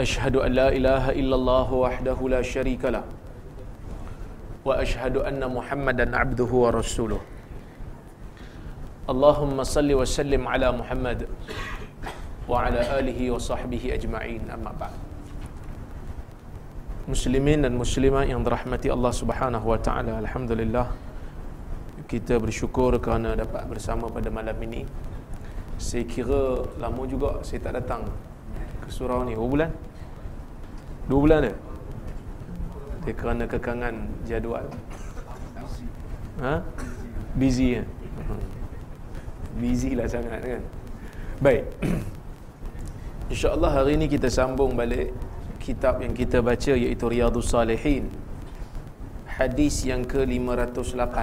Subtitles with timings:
[0.00, 3.04] أشهد أن لا إله إلا الله وحده لا شريك له
[4.64, 7.20] وأشهد أن محمدا عبده ورسوله
[9.12, 11.18] اللهم صل وسلم على محمد
[12.48, 14.96] وعلى آله وصحبه أجمعين أما بعد
[17.10, 20.94] Muslimin dan Muslimah yang dirahmati Allah Subhanahu Wa Taala, Alhamdulillah
[22.06, 24.86] kita bersyukur kerana dapat bersama pada malam ini.
[25.74, 28.06] Saya kira lama juga saya tak datang
[28.82, 29.34] ke surau ni.
[29.34, 29.70] Berapa bulan?
[31.10, 31.56] Dua bulan dah?
[33.02, 33.94] Dia kerana kekangan
[34.30, 34.62] jadual.
[36.38, 36.62] Ha?
[37.34, 37.86] Busy kan?
[39.58, 40.62] Busy lah sangat kan?
[41.42, 41.66] Baik.
[43.34, 45.10] InsyaAllah hari ini kita sambung balik
[45.58, 48.06] kitab yang kita baca iaitu Riyadhus Salihin.
[49.26, 51.18] Hadis yang ke-508.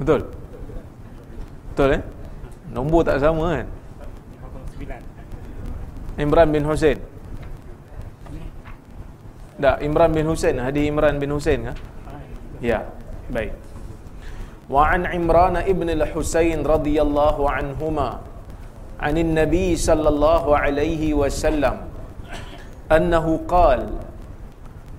[0.00, 0.32] Betul?
[1.76, 2.02] Betul eh?
[2.72, 3.68] Nombor tak sama kan?
[6.20, 6.98] Imran bin Hussein.
[9.62, 10.58] Tak, Imran bin Hussein.
[10.58, 11.74] Hadis Imran bin Hussein ها
[12.62, 12.86] Ya.
[13.34, 13.50] baik
[14.70, 18.08] وعن Imran ibn al-Husain الله عنهما
[19.02, 21.76] عن النبي صلى الله عليه وسلم
[22.86, 23.82] أنه قال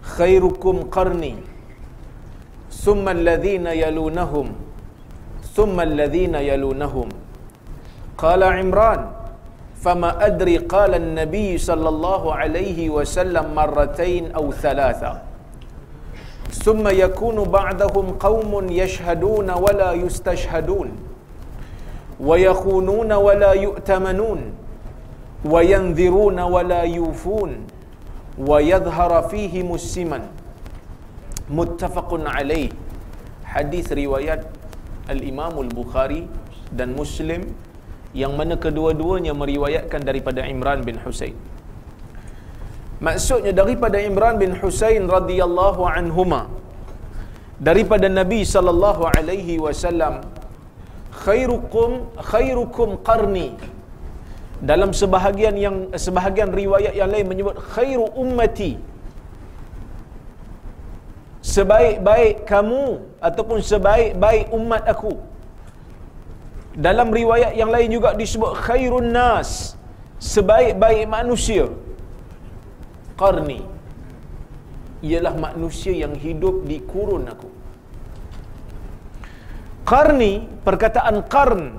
[0.03, 1.35] خيركم قرني
[2.83, 4.47] ثم الذين يلونهم
[5.55, 7.09] ثم الذين يلونهم
[8.19, 9.01] قال عمران
[9.83, 15.21] فما أدري قال النبي صلى الله عليه وسلم مرتين أو ثلاثة.
[16.63, 20.89] ثم يكون بعدهم قوم يشهدون ولا يستشهدون
[22.19, 24.39] ويخونون ولا يؤتمنون
[25.45, 27.51] وينذرون ولا يوفون
[28.39, 30.23] ويظهر فيهم السمن.
[31.51, 32.69] متفق عليه.
[33.43, 34.41] حديث روايات
[35.11, 36.21] الإمام البخاري
[36.73, 37.51] dan Muslim
[38.21, 41.35] yang mana kedua-duanya meriwayatkan daripada Imran bin Husain.
[43.07, 46.41] Maksudnya daripada Imran bin Husain radhiyallahu anhuma
[47.69, 50.15] daripada Nabi sallallahu alaihi wasallam
[51.23, 51.91] khairukum
[52.29, 53.49] khairukum qarni
[54.71, 58.71] dalam sebahagian yang sebahagian riwayat yang lain menyebut khairu ummati
[61.53, 62.83] sebaik-baik kamu
[63.29, 65.13] ataupun sebaik-baik umat aku
[66.73, 69.77] dalam riwayat yang lain juga disebut khairun nas
[70.17, 71.69] sebaik-baik manusia
[73.17, 73.61] qarni
[75.03, 77.49] ialah manusia yang hidup di kurun aku
[79.83, 81.75] Qarni, perkataan qarn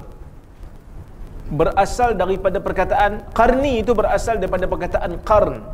[1.49, 5.65] berasal daripada perkataan qarni itu berasal daripada perkataan qarn.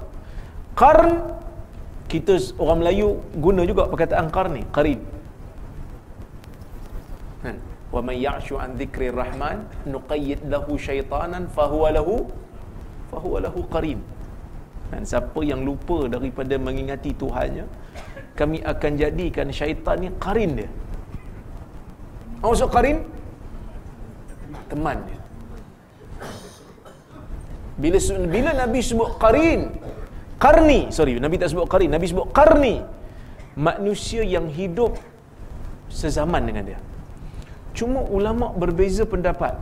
[0.79, 1.11] Qarn
[2.07, 5.03] kita orang Melayu guna juga perkataan qarni, qarib.
[7.43, 7.59] Kan?
[7.91, 12.31] Wa man ya'shu an dzikri rahman nuqayyid lahu syaitanan fahuwa lahu
[13.11, 13.99] fahuwa lahu qarin.
[14.91, 17.67] Dan siapa yang lupa daripada mengingati Tuhannya,
[18.35, 20.71] kami akan jadikan syaitan ni qarin dia.
[22.43, 22.99] Apa maksud qarin?
[24.71, 25.19] Teman dia.
[27.81, 27.99] Bila
[28.35, 29.61] bila Nabi sebut qarin,
[30.43, 32.83] qarni, sorry, Nabi tak sebut qarin, Nabi sebut qarni.
[33.59, 34.95] Manusia yang hidup
[35.91, 36.81] sezaman dengan dia.
[37.81, 39.57] Cuma ulama berbeza pendapat.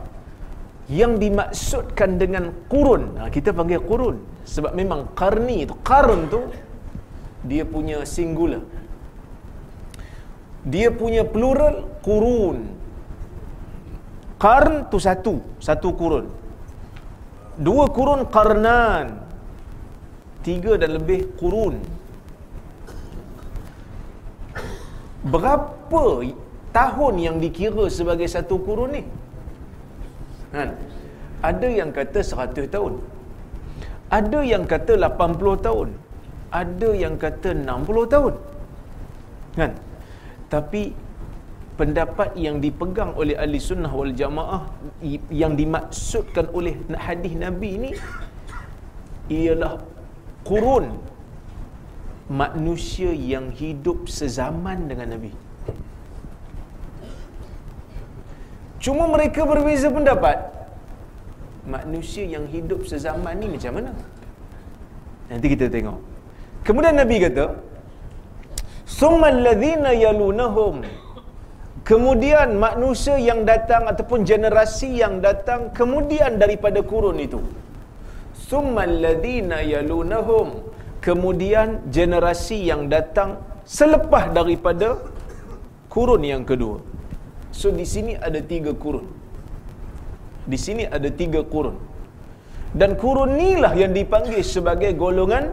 [0.89, 4.17] Yang dimaksudkan dengan kurun, ha, kita panggil kurun
[4.53, 6.41] sebab memang qarni itu, qarn tu
[7.45, 8.65] dia punya singular.
[10.73, 12.79] Dia punya plural kurun
[14.39, 16.25] qarn tu satu satu kurun
[17.59, 19.27] dua kurun qarnan.
[20.39, 21.83] Tiga dan lebih kurun
[25.19, 26.03] berapa
[26.75, 29.03] tahun yang dikira sebagai satu kurun ni.
[30.53, 30.75] Kan?
[31.49, 32.93] Ada yang kata 100 tahun.
[34.09, 35.89] Ada yang kata 80 tahun.
[36.49, 38.33] Ada yang kata 60 tahun.
[39.59, 39.71] Kan?
[40.49, 40.83] Tapi
[41.79, 44.67] pendapat yang dipegang oleh ahli sunnah wal jamaah
[45.31, 46.75] yang dimaksudkan oleh
[47.07, 47.91] hadis Nabi ini
[49.31, 49.79] ialah
[50.43, 50.99] kurun
[52.27, 55.31] manusia yang hidup sezaman dengan Nabi.
[58.89, 60.37] Cuma mereka berbeza pendapat.
[61.73, 63.91] Manusia yang hidup sezaman ni macam mana?
[65.29, 65.99] Nanti kita tengok.
[66.65, 67.45] Kemudian Nabi kata,
[68.89, 70.81] "Summal ladzina yalunahum."
[71.89, 77.45] Kemudian manusia yang datang ataupun generasi yang datang kemudian daripada kurun itu.
[78.49, 80.65] Summal ladzina yalunahum.
[81.07, 83.37] Kemudian generasi yang datang
[83.77, 84.97] selepas daripada
[85.93, 86.88] kurun yang kedua.
[87.59, 89.07] So di sini ada tiga kurun.
[90.51, 91.75] Di sini ada tiga kurun.
[92.81, 95.51] Dan kurun inilah yang dipanggil sebagai golongan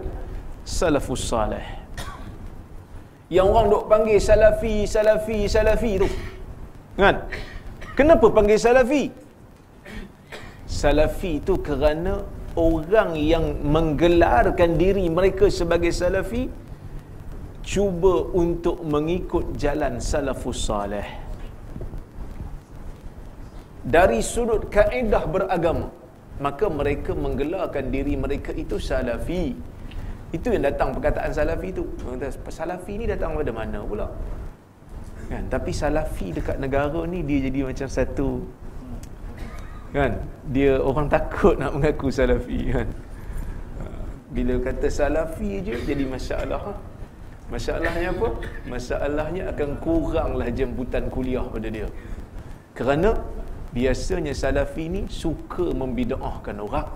[0.76, 1.66] salafus salih.
[3.36, 6.08] Yang orang dok panggil salafi, salafi, salafi tu.
[7.02, 7.16] Kan?
[7.98, 9.04] Kenapa panggil salafi?
[10.82, 12.22] Salafi itu kerana
[12.54, 16.46] orang yang menggelarkan diri mereka sebagai salafi
[17.66, 21.25] cuba untuk mengikut jalan salafus salih
[23.86, 25.88] dari sudut kaedah beragama
[26.36, 29.56] maka mereka menggelarkan diri mereka itu salafi.
[30.34, 31.82] Itu yang datang perkataan salafi itu
[32.52, 34.06] salafi ni datang pada mana pula?
[35.32, 35.48] Kan?
[35.48, 38.30] Tapi salafi dekat negara ni dia jadi macam satu.
[39.96, 40.12] Kan?
[40.52, 42.88] Dia orang takut nak mengaku salafi kan?
[44.28, 46.76] Bila kata salafi je jadi masalah.
[47.46, 48.28] Masalahnya apa?
[48.66, 51.86] Masalahnya akan kuranglah jemputan kuliah pada dia.
[52.74, 53.14] Kerana
[53.76, 56.88] biasanya salafi ni suka membidaahkan orang.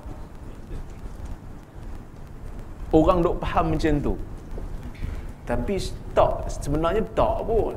[2.99, 4.15] Orang dok faham macam tu.
[5.51, 5.75] Tapi
[6.17, 7.77] tak sebenarnya tak pun.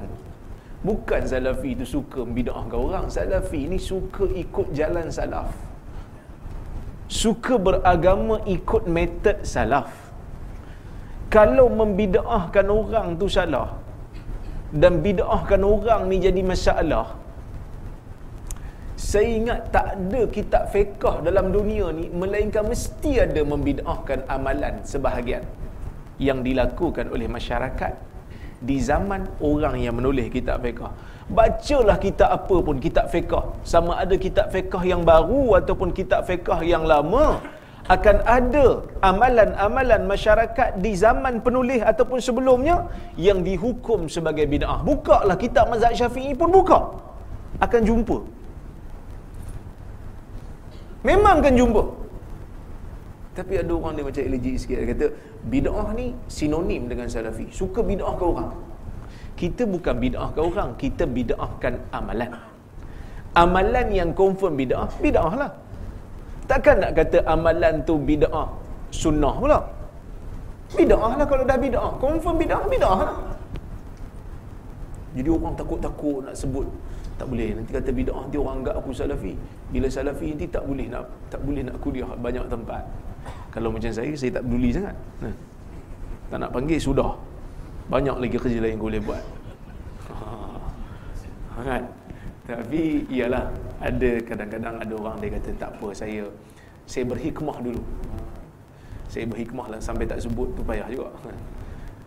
[0.87, 3.05] Bukan salafi itu suka membidaahkan orang.
[3.17, 5.51] Salafi ni suka ikut jalan salaf.
[7.11, 9.91] Suka beragama ikut metod salaf.
[11.35, 13.69] Kalau membidaahkan orang tu salah
[14.81, 17.07] dan bidaahkan orang ni jadi masalah
[19.13, 25.43] saya ingat tak ada kitab fiqah dalam dunia ni melainkan mesti ada membid'ahkan amalan sebahagian
[26.27, 27.93] yang dilakukan oleh masyarakat
[28.69, 30.91] di zaman orang yang menulis kitab fiqah.
[31.37, 33.43] Bacalah kitab apa pun kitab fiqah.
[33.73, 37.25] Sama ada kitab fiqah yang baru ataupun kitab fiqah yang lama
[37.95, 38.67] akan ada
[39.11, 42.89] amalan-amalan masyarakat di zaman penulis ataupun sebelumnya
[43.27, 44.79] yang dihukum sebagai bid'ah.
[44.91, 46.79] Bukalah kitab mazhab Syafi'i pun buka.
[47.61, 48.32] Akan jumpa
[51.03, 51.83] Memang kan jumpa.
[53.33, 54.77] Tapi ada orang dia macam elegy sikit.
[54.79, 55.07] Dia kata,
[55.51, 57.49] bid'ah ni sinonim dengan salafi.
[57.51, 58.51] Suka bid'ah ke orang.
[59.33, 60.69] Kita bukan bid'ah ke orang.
[60.79, 62.31] Kita bid'ahkan amalan.
[63.33, 65.51] Amalan yang confirm bid'ah, bid'ah lah.
[66.45, 68.47] Takkan nak kata amalan tu bid'ah
[68.93, 69.59] sunnah pula.
[70.77, 71.91] Bid'ah lah kalau dah bid'ah.
[71.97, 73.17] Confirm bid'ah, bid'ah lah.
[75.17, 76.65] Jadi orang takut-takut nak sebut
[77.17, 77.49] tak boleh.
[77.53, 79.33] Nanti kata bidah nanti orang anggap aku salafi.
[79.69, 82.83] Bila salafi nanti tak boleh nak tak boleh nak kuliah banyak tempat.
[83.53, 84.95] Kalau macam saya saya tak peduli sangat.
[85.21, 85.35] Nah.
[86.33, 87.13] tak nak panggil sudah.
[87.87, 89.23] Banyak lagi kerja lain yang boleh buat.
[90.13, 91.61] Ha.
[91.61, 91.83] kan
[92.43, 93.47] tapi iyalah
[93.79, 96.27] ada kadang-kadang ada orang dia kata tak apa saya
[96.83, 97.79] saya berhikmah dulu.
[99.07, 101.07] Saya berhikmah lah sampai tak sebut tu payah juga.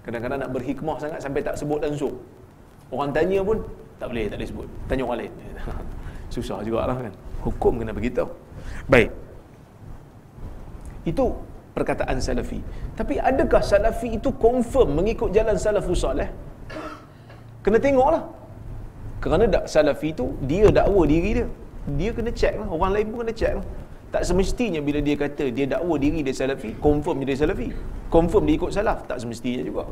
[0.05, 2.21] Kadang-kadang nak berhikmah sangat sampai tak sebut langsung.
[2.93, 3.65] Orang tanya pun
[3.97, 4.69] tak boleh, tak boleh sebut.
[4.89, 5.33] Tanya orang lain.
[6.35, 7.15] Susah juga lah kan.
[7.45, 8.29] Hukum kena beritahu.
[8.91, 9.11] Baik.
[11.07, 11.39] Itu
[11.73, 12.61] perkataan salafi.
[12.99, 16.29] Tapi adakah salafi itu confirm mengikut jalan salafus salih?
[17.63, 18.25] Kena tengoklah.
[19.23, 21.47] Kerana tak salafi itu, dia dakwa diri dia.
[21.99, 22.69] Dia kena check lah.
[22.69, 23.67] Orang lain pun kena check lah.
[24.15, 27.75] Tak semestinya bila dia kata dia dakwa diri dia salafi, confirm dia salafi.
[28.07, 29.03] Confirm dia ikut salaf.
[29.11, 29.83] Tak semestinya juga.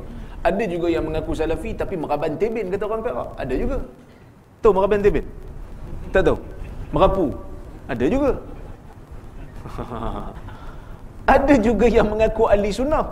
[0.47, 3.28] Ada juga yang mengaku salafi tapi meraban tebin kata orang Perak.
[3.42, 3.76] Ada juga.
[4.62, 5.26] Tahu meraban tebin?
[6.14, 6.38] Tak tahu.
[6.94, 7.26] Merapu.
[7.90, 8.30] Ada juga.
[11.35, 13.06] Ada juga yang mengaku ahli sunnah.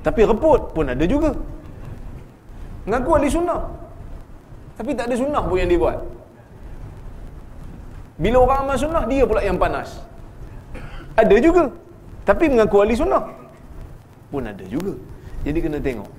[0.00, 1.34] Tapi reput pun ada juga.
[2.86, 3.60] Mengaku ahli sunnah.
[4.78, 5.98] Tapi tak ada sunnah pun yang dia buat.
[8.20, 9.96] Bila orang amal sunnah, dia pula yang panas.
[11.16, 11.64] Ada juga.
[12.28, 13.24] Tapi mengaku ahli sunnah.
[14.28, 14.92] Pun ada juga.
[15.44, 16.10] Jadi kena tengok.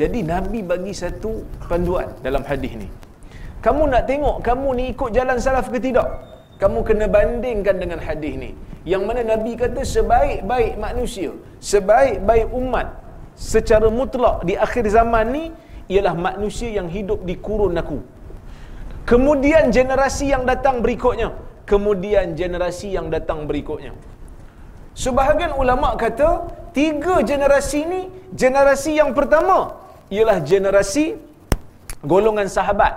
[0.00, 2.88] Jadi Nabi bagi satu panduan dalam hadis ni.
[3.64, 6.08] Kamu nak tengok kamu ni ikut jalan salaf ke tidak?
[6.58, 8.50] Kamu kena bandingkan dengan hadis ni.
[8.92, 12.88] Yang mana Nabi kata sebaik-baik manusia, sebaik-baik umat
[13.52, 15.44] secara mutlak di akhir zaman ni
[15.92, 18.00] ialah manusia yang hidup di kurun aku.
[19.04, 21.36] Kemudian generasi yang datang berikutnya.
[21.68, 23.92] Kemudian generasi yang datang berikutnya.
[24.96, 29.76] Sebahagian ulama kata, tiga generasi ini, generasi yang pertama
[30.08, 31.16] ialah generasi
[32.04, 32.94] golongan sahabat.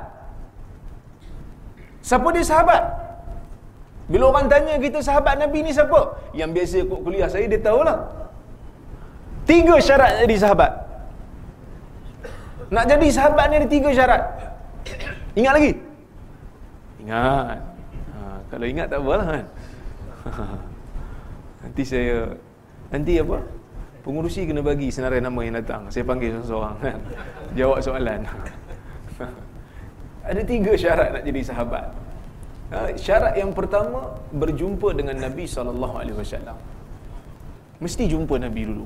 [2.04, 2.84] Siapa dia sahabat?
[4.08, 6.16] Bila orang tanya kita sahabat Nabi ni siapa?
[6.32, 8.08] Yang biasa ikut kuliah saya dia tahulah.
[9.44, 10.72] Tiga syarat jadi sahabat.
[12.72, 14.22] Nak jadi sahabat ni ada tiga syarat.
[15.36, 15.72] Ingat lagi?
[17.08, 17.60] Ingat.
[18.12, 18.20] Ha,
[18.52, 19.46] kalau ingat tak apalah kan.
[21.64, 22.36] nanti saya
[22.92, 23.40] nanti apa?
[24.04, 25.88] Pengurusi kena bagi senarai nama yang datang.
[25.88, 27.00] Saya panggil seorang-seorang kan.
[27.56, 28.28] Jawab soalan.
[30.28, 31.86] ada tiga syarat nak jadi sahabat.
[32.76, 36.60] Ha, syarat yang pertama berjumpa dengan Nabi sallallahu alaihi wasallam.
[37.80, 38.84] Mesti jumpa Nabi dulu.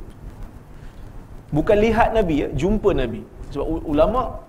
[1.50, 3.25] Bukan lihat Nabi ya, jumpa Nabi.
[3.50, 4.46] Sebab ulama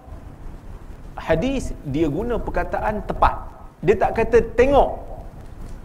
[1.17, 3.52] hadis dia guna perkataan tepat.
[3.87, 4.91] Dia tak kata tengok.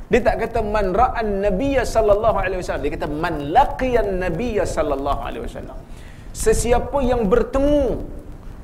[0.08, 2.84] Dia tak kata man ra'an nabiyya sallallahu alaihi wasallam.
[2.86, 5.78] Dia kata man laqiyan nabiyya sallallahu alaihi wasallam.
[6.32, 8.06] Sesiapa yang bertemu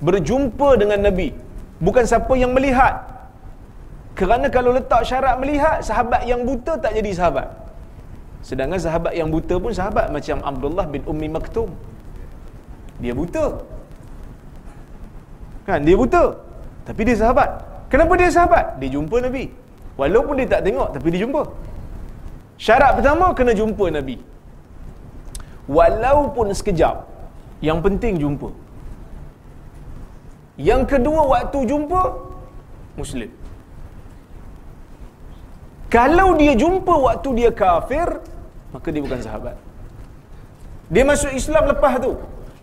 [0.08, 1.34] berjumpa dengan Nabi,
[1.82, 2.96] bukan siapa yang melihat.
[4.14, 7.50] Kerana kalau letak syarat melihat, sahabat yang buta tak jadi sahabat.
[8.46, 11.74] Sedangkan sahabat yang buta pun sahabat macam Abdullah bin Ummi Maktum.
[13.02, 13.46] Dia buta.
[15.66, 16.38] Kan dia buta.
[16.88, 17.73] Tapi dia sahabat.
[17.94, 18.66] Kenapa dia sahabat?
[18.82, 19.44] Dia jumpa Nabi.
[20.02, 21.42] Walaupun dia tak tengok tapi dia jumpa.
[22.66, 24.16] Syarat pertama kena jumpa Nabi.
[25.78, 27.06] Walaupun sekejap.
[27.68, 28.50] Yang penting jumpa.
[30.70, 32.02] Yang kedua waktu jumpa
[33.00, 33.30] Muslim.
[35.94, 38.08] Kalau dia jumpa waktu dia kafir,
[38.74, 39.56] maka dia bukan sahabat.
[40.94, 42.18] Dia masuk Islam lepas tu.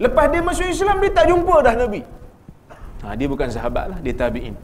[0.05, 2.03] Lepas dia masuk Islam, dia tak jumpa dah Nabi.
[3.03, 4.55] Ha, dia bukan sahabat lah, dia tabi'in.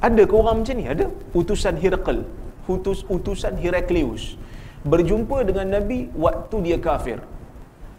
[0.00, 0.86] Ada ke orang macam ni?
[0.88, 1.06] Ada.
[1.36, 2.24] Utusan Hirqal.
[2.70, 4.38] Utus, utusan Heraklius.
[4.92, 7.18] Berjumpa dengan Nabi waktu dia kafir.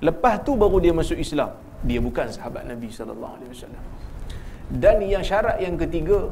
[0.02, 1.52] Lepas tu baru dia masuk Islam.
[1.86, 3.38] Dia bukan sahabat Nabi SAW.
[4.72, 6.32] Dan yang syarat yang ketiga,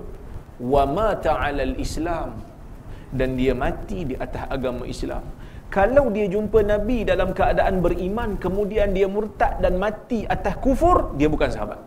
[0.73, 2.39] wa mata 'alal Islam
[3.11, 5.23] dan dia mati di atas agama Islam.
[5.69, 11.29] Kalau dia jumpa Nabi dalam keadaan beriman kemudian dia murtad dan mati atas kufur, dia
[11.29, 11.77] bukan sahabat.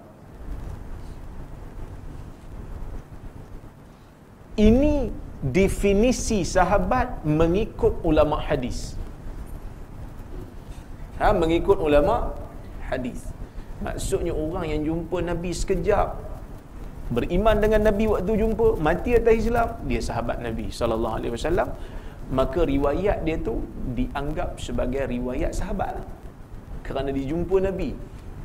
[4.56, 5.08] Ini
[5.42, 8.94] definisi sahabat mengikut ulama hadis.
[11.16, 12.36] Ha, mengikut ulama
[12.86, 13.32] hadis.
[13.82, 16.14] Maksudnya orang yang jumpa Nabi sekejap
[17.10, 21.68] beriman dengan Nabi waktu jumpa, mati atas Islam, dia sahabat Nabi sallallahu alaihi wasallam,
[22.32, 23.64] maka riwayat dia tu
[23.96, 26.06] dianggap sebagai riwayat sahabat lah.
[26.86, 27.92] Kerana dia jumpa Nabi.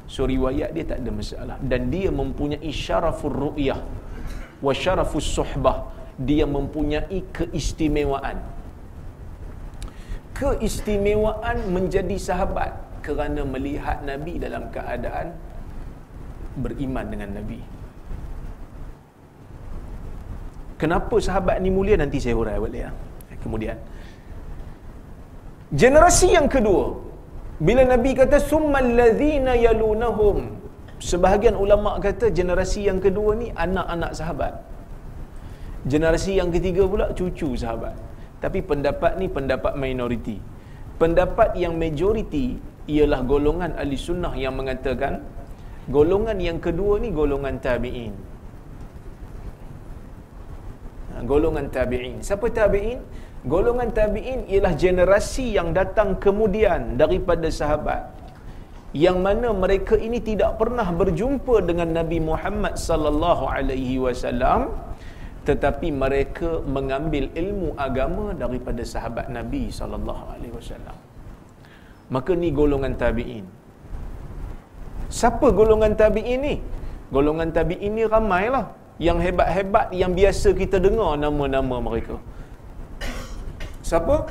[0.07, 3.79] So riwayat dia tak ada masalah dan dia mempunyai syarafur ru'yah
[4.63, 5.96] wa syarafus suhbah.
[6.17, 8.41] Dia mempunyai keistimewaan.
[10.38, 12.74] Keistimewaan menjadi sahabat
[13.05, 15.33] kerana melihat Nabi dalam keadaan
[16.57, 17.62] beriman dengan Nabi.
[20.81, 22.91] Kenapa sahabat ni mulia nanti saya hurai balik ya.
[23.41, 23.77] Kemudian
[25.81, 26.86] generasi yang kedua
[27.57, 30.38] bila Nabi kata summal ladzina yalunahum
[31.01, 34.53] sebahagian ulama kata generasi yang kedua ni anak-anak sahabat.
[35.86, 37.93] Generasi yang ketiga pula cucu sahabat.
[38.43, 40.38] Tapi pendapat ni pendapat minoriti.
[41.01, 42.57] Pendapat yang majoriti
[42.89, 45.22] ialah golongan ahli sunnah yang mengatakan
[45.91, 48.15] golongan yang kedua ni golongan tabi'in
[51.17, 52.22] Ha, golongan tabi'in.
[52.27, 53.00] Siapa tabi'in?
[53.53, 58.01] Golongan tabi'in ialah generasi yang datang kemudian daripada sahabat
[59.03, 64.74] yang mana mereka ini tidak pernah berjumpa dengan Nabi Muhammad sallallahu alaihi wasallam
[65.47, 70.97] tetapi mereka mengambil ilmu agama daripada sahabat Nabi sallallahu alaihi wasallam.
[72.15, 73.45] Maka ni golongan tabi'in.
[75.19, 76.55] Siapa golongan tabi'in ni?
[77.15, 78.65] Golongan tabi'in ni ramailah
[79.07, 82.19] yang hebat-hebat yang biasa kita dengar nama-nama mereka.
[83.89, 84.27] Siapa?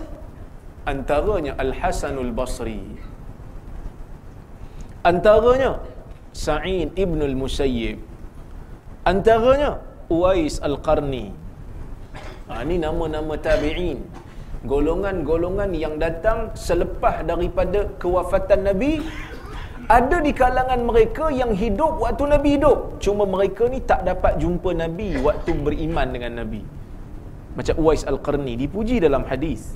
[0.93, 2.81] Antaranya Al-Hasanul Basri.
[5.11, 5.73] Antaranya
[6.45, 7.99] Sa'id Ibn Al-Musayyib.
[9.13, 11.35] Antaranya Uwais Al-Qarni.
[12.47, 13.99] Ha, ini nama-nama tabi'in.
[14.63, 19.03] Golongan-golongan yang datang selepas daripada kewafatan Nabi
[19.87, 23.03] ada di kalangan mereka yang hidup waktu Nabi hidup.
[23.03, 26.63] Cuma mereka ni tak dapat jumpa Nabi waktu beriman dengan Nabi.
[27.59, 29.75] Macam Uwais Al-Qarni dipuji dalam hadis.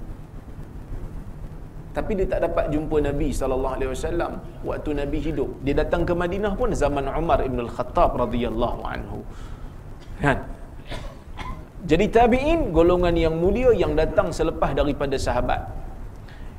[1.91, 4.33] Tapi dia tak dapat jumpa Nabi sallallahu alaihi wasallam
[4.63, 5.51] waktu Nabi hidup.
[5.67, 9.27] Dia datang ke Madinah pun zaman Umar Ibn Al-Khattab radhiyallahu anhu.
[10.21, 10.39] Kan?
[11.91, 15.65] Jadi tabi'in golongan yang mulia yang datang selepas daripada sahabat.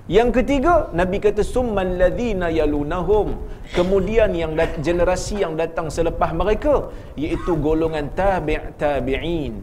[0.09, 3.37] Yang ketiga, Nabi kata summal ladzina yalunahum.
[3.77, 9.53] Kemudian yang dat- generasi yang datang selepas mereka iaitu golongan tabi' tabi'in.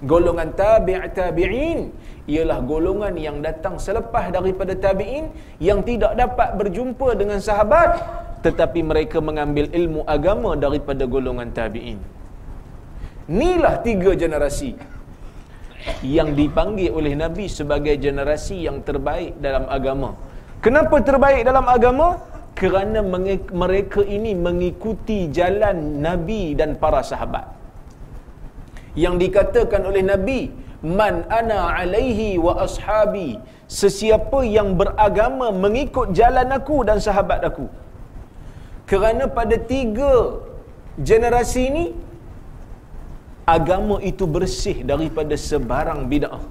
[0.00, 1.92] golongan tabi' tabi'in
[2.24, 5.28] ialah golongan yang datang selepas daripada tabi'in
[5.60, 8.00] yang tidak dapat berjumpa dengan sahabat
[8.40, 12.00] tetapi mereka mengambil ilmu agama daripada golongan tabi'in
[13.30, 14.74] inilah tiga generasi
[16.18, 20.10] yang dipanggil oleh Nabi sebagai generasi yang terbaik dalam agama.
[20.64, 22.08] Kenapa terbaik dalam agama?
[22.60, 23.00] Kerana
[23.62, 27.46] mereka ini mengikuti jalan Nabi dan para sahabat.
[29.02, 30.40] Yang dikatakan oleh Nabi
[30.84, 33.38] man ana alaihi wa ashabi
[33.80, 37.66] sesiapa yang beragama mengikut jalan aku dan sahabat aku.
[38.90, 40.42] Kerana pada tiga
[41.00, 41.84] generasi ini
[43.56, 46.42] agama itu bersih daripada sebarang bid'ah.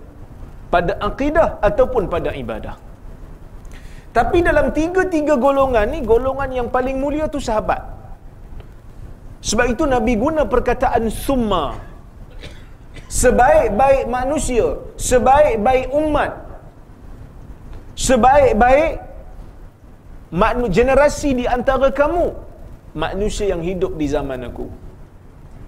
[0.74, 2.76] Pada akidah ataupun pada ibadah.
[4.18, 7.82] Tapi dalam tiga-tiga golongan ni golongan yang paling mulia tu sahabat.
[9.50, 11.66] Sebab itu Nabi guna perkataan summa.
[13.22, 14.66] Sebaik-baik manusia,
[15.10, 16.32] sebaik-baik umat,
[17.98, 18.92] sebaik-baik
[20.78, 22.28] generasi di antara kamu,
[22.94, 24.70] manusia yang hidup di zaman aku.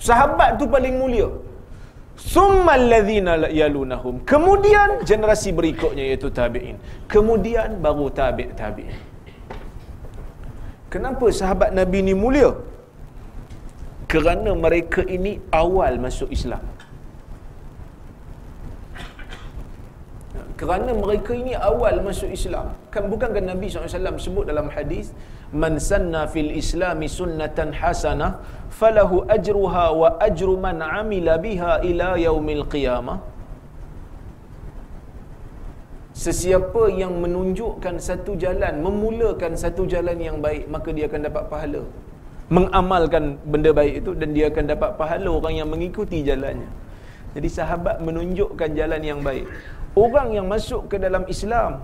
[0.08, 1.30] Sahabat tu paling mulia.
[2.34, 4.16] Summal ladzina yalunahum.
[4.32, 6.78] Kemudian generasi berikutnya iaitu tabi'in.
[7.14, 8.98] Kemudian baru tabi' tabi'in.
[10.94, 12.52] Kenapa sahabat Nabi ni mulia?
[14.12, 16.64] Kerana mereka ini awal masuk Islam.
[20.62, 25.10] kerana mereka ini awal masuk Islam kan bukankah Nabi SAW sebut dalam hadis
[25.62, 28.38] man sanna fil islami sunnatan hasanah
[28.82, 33.20] falahu ajruha wa ajru man amila biha ila yaumil qiyamah
[36.22, 41.82] Sesiapa yang menunjukkan satu jalan, memulakan satu jalan yang baik, maka dia akan dapat pahala.
[42.56, 46.70] Mengamalkan benda baik itu dan dia akan dapat pahala orang yang mengikuti jalannya.
[47.34, 49.48] Jadi sahabat menunjukkan jalan yang baik
[49.98, 51.84] orang yang masuk ke dalam Islam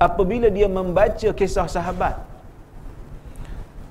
[0.00, 2.14] apabila dia membaca kisah sahabat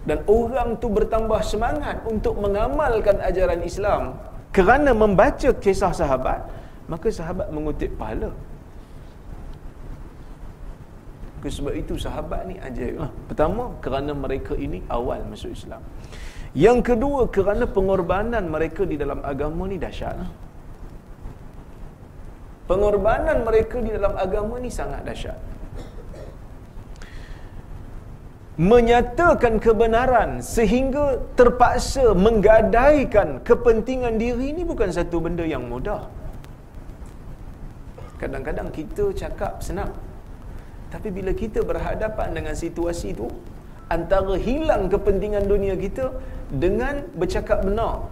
[0.10, 4.04] dan orang tu bertambah semangat untuk mengamalkan ajaran Islam.
[4.56, 6.40] Kerana membaca kisah sahabat
[6.92, 8.32] maka sahabat mengutip pahala.
[11.48, 12.96] Sebab itu sahabat ni ajaib.
[13.00, 13.12] Lah.
[13.30, 15.80] pertama kerana mereka ini awal masuk Islam.
[16.66, 20.16] Yang kedua kerana pengorbanan mereka di dalam agama ni dahsyat.
[20.24, 20.32] Lah
[22.70, 25.40] pengorbanan mereka di dalam agama ni sangat dahsyat
[28.58, 36.10] menyatakan kebenaran sehingga terpaksa menggadaikan kepentingan diri ini bukan satu benda yang mudah.
[38.18, 39.94] Kadang-kadang kita cakap senang
[40.88, 43.28] tapi bila kita berhadapan dengan situasi itu
[43.92, 46.16] antara hilang kepentingan dunia kita
[46.48, 48.08] dengan bercakap benar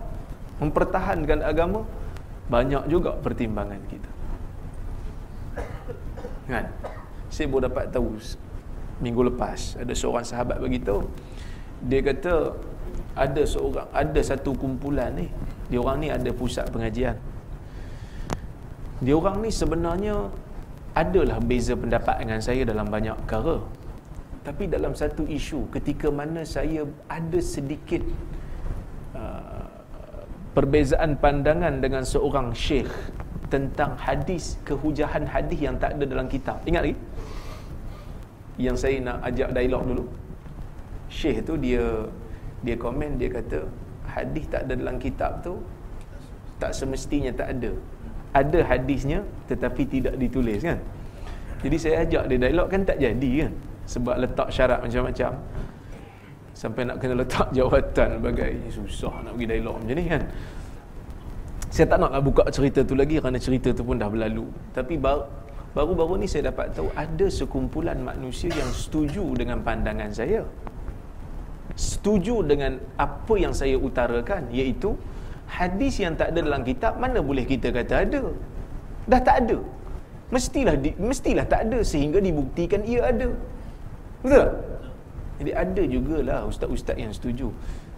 [0.60, 1.88] mempertahankan agama
[2.52, 4.12] banyak juga pertimbangan kita.
[6.46, 6.66] Kan?
[7.34, 8.22] Saya baru dapat tahu
[9.00, 9.80] minggu lepas.
[9.80, 11.04] Ada seorang sahabat begitu.
[11.86, 12.56] Dia kata
[13.16, 15.28] ada seorang ada satu kumpulan ni.
[15.72, 17.18] Dia orang ni ada pusat pengajian.
[19.04, 20.32] Dia orang ni sebenarnya
[20.96, 23.60] adalah beza pendapat dengan saya dalam banyak perkara.
[24.46, 28.06] Tapi dalam satu isu ketika mana saya ada sedikit
[29.18, 29.68] uh,
[30.56, 32.88] perbezaan pandangan dengan seorang syekh
[33.52, 36.62] tentang hadis kehujahan hadis yang tak ada dalam kitab.
[36.64, 36.96] Ingat lagi?
[38.56, 40.06] Yang saya nak ajak dialog dulu.
[41.12, 41.84] Syekh tu dia
[42.66, 43.70] dia komen dia kata
[44.10, 45.62] hadis tak ada dalam kitab tu
[46.58, 47.72] tak semestinya tak ada.
[48.36, 50.80] Ada hadisnya tetapi tidak ditulis kan.
[51.64, 53.52] Jadi saya ajak dia dialog kan tak jadi kan.
[53.86, 55.32] Sebab letak syarat macam-macam.
[56.56, 60.24] Sampai nak kena letak jawatan bagai susah nak pergi dialog macam ni kan
[61.76, 64.96] saya tak nak nak buka cerita tu lagi kerana cerita tu pun dah berlalu tapi
[65.76, 70.42] baru-baru ni saya dapat tahu ada sekumpulan manusia yang setuju dengan pandangan saya.
[71.76, 74.96] Setuju dengan apa yang saya utarakan iaitu
[75.46, 78.22] hadis yang tak ada dalam kitab mana boleh kita kata ada?
[79.12, 79.60] Dah tak ada.
[80.32, 83.30] Mestilah di, mestilah tak ada sehingga dibuktikan ia ada.
[84.24, 84.48] Betul
[85.40, 87.52] jadi ada jugalah ustaz-ustaz yang setuju.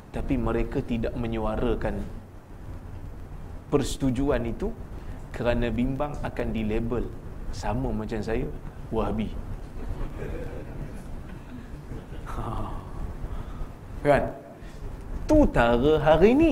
[0.10, 2.02] Tapi mereka tidak menyuarakan
[3.70, 4.74] persetujuan itu
[5.36, 7.06] kerana bimbang akan dilabel
[7.52, 8.46] sama macam saya
[8.94, 9.30] wahabi.
[14.08, 14.24] Kan?
[15.28, 16.52] Tu tara hari ni.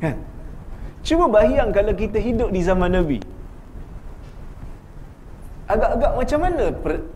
[0.00, 0.16] Kan?
[1.02, 3.18] Cuba bayang kalau kita hidup di zaman nabi.
[5.66, 6.64] Agak-agak macam mana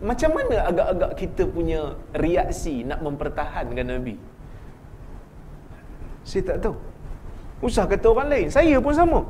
[0.01, 1.81] macam mana agak-agak kita punya
[2.17, 4.15] reaksi nak mempertahankan nabi?
[6.27, 6.75] Saya tak tahu.
[7.63, 8.47] Usah kata orang lain.
[8.51, 9.23] Saya pun sama.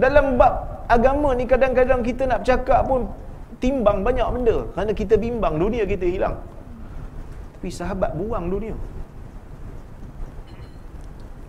[0.00, 0.54] Dalam bab
[0.88, 3.04] agama ni kadang-kadang kita nak bercakap pun
[3.60, 4.56] timbang banyak benda.
[4.72, 6.40] Kerana kita bimbang dunia kita hilang.
[7.60, 8.72] Tapi sahabat buang dunia.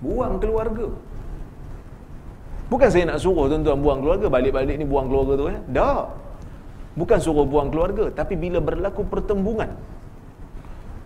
[0.04, 0.92] Buang keluarga.
[2.68, 4.28] Bukan saya nak suruh tuan-tuan buang keluarga.
[4.28, 5.46] Balik-balik ni buang keluarga tu.
[5.48, 5.60] Eh?
[5.72, 6.06] Tak.
[7.00, 8.12] Bukan suruh buang keluarga.
[8.12, 9.72] Tapi bila berlaku pertembungan.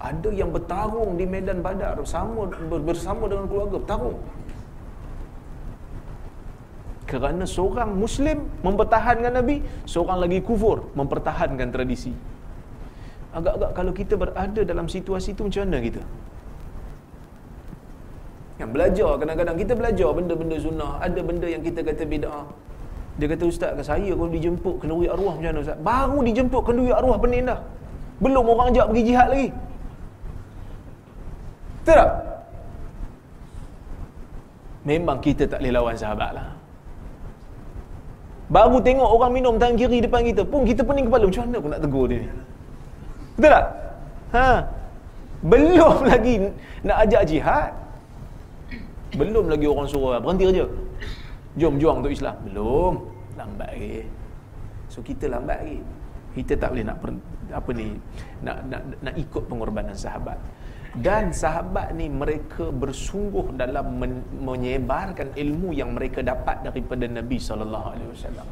[0.02, 2.02] Ada yang bertarung di medan badar.
[2.06, 2.50] Sama,
[2.82, 3.78] bersama dengan keluarga.
[3.78, 4.18] Bertarung.
[7.16, 9.64] Kerana seorang Muslim mempertahankan Nabi.
[9.88, 12.12] Seorang lagi kufur mempertahankan tradisi.
[13.32, 16.04] Agak-agak kalau kita berada dalam situasi itu macam mana kita?
[18.56, 22.48] Yang belajar kadang-kadang kita belajar benda-benda sunnah, ada benda yang kita kata bid'ah.
[23.20, 25.80] Dia kata ustaz ke saya kalau dijemput kenduri arwah macam mana ustaz?
[25.80, 27.60] Baru dijemput kenduri arwah pening dah.
[28.24, 29.50] Belum orang ajak pergi jihad lagi.
[31.84, 32.12] Betul tak?
[34.88, 36.55] Memang kita tak boleh lawan sahabat lah.
[38.46, 41.26] Baru tengok orang minum tangan kiri depan kita pun kita pening kepala.
[41.26, 42.30] Macam mana pun nak tegur dia ni?
[43.36, 43.66] Betul tak?
[44.38, 44.50] Ha.
[45.46, 46.36] Belum lagi
[46.86, 47.72] nak ajak jihad.
[49.18, 50.66] Belum lagi orang suruh berhenti kerja.
[51.58, 52.36] Jom juang untuk Islam.
[52.46, 52.94] Belum.
[53.34, 54.06] Lambat lagi.
[54.94, 55.80] So kita lambat lagi.
[56.36, 57.10] Kita tak boleh nak per,
[57.50, 57.96] apa ni
[58.44, 60.38] nak, nak nak ikut pengorbanan sahabat.
[60.96, 67.88] Dan sahabat ni mereka bersungguh dalam men, menyebarkan ilmu yang mereka dapat daripada Nabi sallallahu
[67.92, 68.48] alaihi wasallam.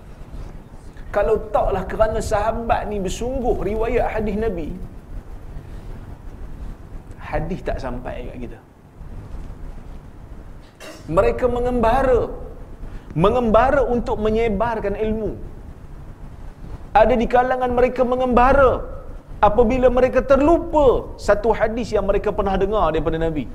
[1.13, 4.69] Kalau taklah kerana sahabat ni bersungguh riwayat hadis Nabi
[7.33, 8.59] hadis tak sampai kat kita
[11.17, 12.21] mereka mengembara
[13.23, 15.31] mengembara untuk menyebarkan ilmu
[17.01, 18.71] ada di kalangan mereka mengembara
[19.47, 20.85] apabila mereka terlupa
[21.27, 23.45] satu hadis yang mereka pernah dengar daripada Nabi.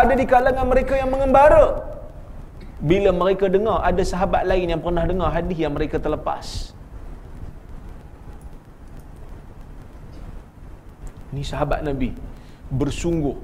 [0.00, 1.66] Ada di kalangan mereka yang mengembara.
[2.90, 6.72] Bila mereka dengar ada sahabat lain yang pernah dengar hadis yang mereka terlepas.
[11.34, 12.10] Ni sahabat Nabi.
[12.80, 13.36] Bersungguh.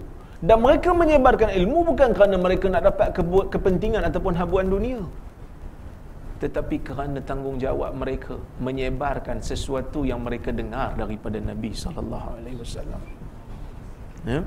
[0.48, 3.08] Dan mereka menyebarkan ilmu bukan kerana mereka nak dapat
[3.52, 5.00] kepentingan ataupun habuan dunia
[6.36, 13.02] tetapi kerana tanggungjawab mereka menyebarkan sesuatu yang mereka dengar daripada Nabi sallallahu alaihi wasallam.
[14.28, 14.40] Ya?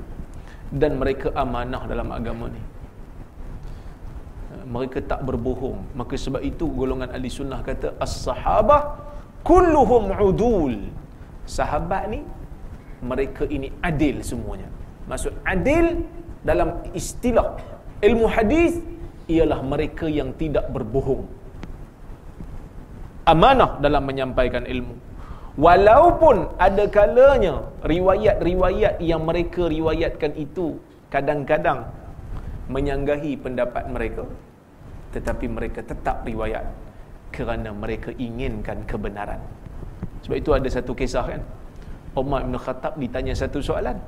[0.70, 2.62] Dan mereka amanah dalam agama ni.
[4.70, 5.82] Mereka tak berbohong.
[5.98, 8.82] Maka sebab itu golongan ahli sunnah kata as-sahabah
[9.42, 10.94] kulluhum udul.
[11.42, 12.22] Sahabat ni
[13.02, 14.70] mereka ini adil semuanya.
[15.10, 16.06] Maksud adil
[16.46, 17.58] dalam istilah
[17.98, 18.78] ilmu hadis
[19.26, 21.39] ialah mereka yang tidak berbohong
[23.30, 24.98] amanah dalam menyampaikan ilmu.
[25.60, 30.78] Walaupun ada kalanya riwayat-riwayat yang mereka riwayatkan itu
[31.10, 31.90] kadang-kadang
[32.70, 34.24] menyanggahi pendapat mereka
[35.10, 36.62] tetapi mereka tetap riwayat
[37.34, 39.42] kerana mereka inginkan kebenaran.
[40.22, 41.42] Sebab itu ada satu kisah kan
[42.14, 43.98] Umar bin Khattab ditanya satu soalan.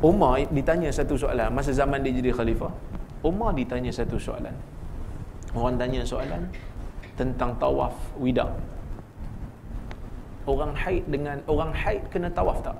[0.00, 1.52] Umar ditanya satu soalan.
[1.52, 2.72] Masa zaman dia jadi khalifah
[3.20, 4.56] Umar ditanya satu soalan
[5.56, 6.42] orang tanya soalan
[7.16, 8.46] tentang tawaf wida.
[10.48, 12.76] Orang haid dengan orang haid kena tawaf tak?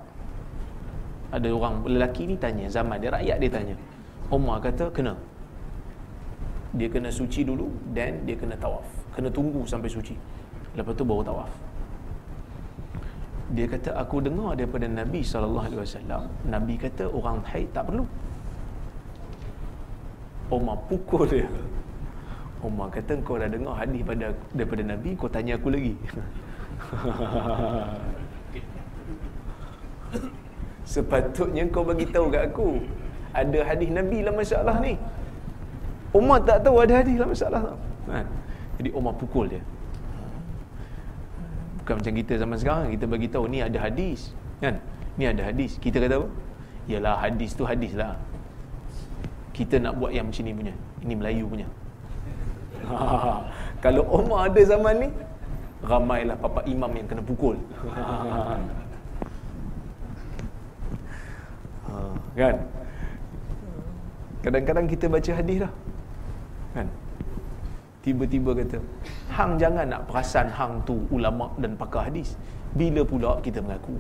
[1.28, 3.76] Ada orang lelaki ni tanya zaman dia rakyat dia tanya.
[4.33, 5.12] Umar kata kena.
[6.76, 8.85] Dia kena suci dulu dan dia kena tawaf.
[9.12, 10.16] Kena tunggu sampai suci.
[10.76, 11.52] Lepas tu baru tawaf.
[13.52, 18.04] Dia kata aku dengar daripada Nabi sallallahu alaihi wasallam Nabi kata orang haid tak perlu.
[20.48, 21.48] Umar pukul dia
[22.59, 25.94] Umar kata kau dah dengar hadis pada daripada Nabi kau tanya aku lagi.
[30.92, 32.83] Sepatutnya kau bagi tahu kat aku
[33.31, 34.99] ada hadis Nabi lah masalah ni.
[36.11, 37.77] Umar tak tahu ada hadis lah masalah
[38.09, 38.25] ha.
[38.81, 39.62] jadi Umar pukul dia.
[41.85, 44.83] Bukan macam kita zaman sekarang kita bagi tahu ni ada hadis kan?
[45.14, 45.79] Ni ada hadis.
[45.79, 46.29] Kita kata apa?
[46.90, 48.18] Yalah hadis tu hadis lah.
[49.55, 50.75] Kita nak buat yang macam ni punya.
[51.07, 51.68] Ini Melayu punya
[53.85, 55.09] kalau Umar ada zaman ni
[55.85, 57.57] ramailah papa imam yang kena pukul.
[61.88, 61.93] Ha,
[62.41, 62.57] kan?
[64.43, 65.73] Kadang-kadang kita baca hadis dah
[66.75, 66.87] kan?
[68.03, 68.79] Tiba-tiba kata
[69.35, 72.38] hang jangan nak perasan hang tu ulama dan pakar hadis.
[72.73, 73.99] Bila pula kita mengaku?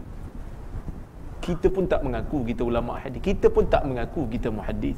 [1.42, 3.20] Kita pun tak mengaku kita ulama hadis.
[3.24, 4.96] Kita pun tak mengaku kita muhaddis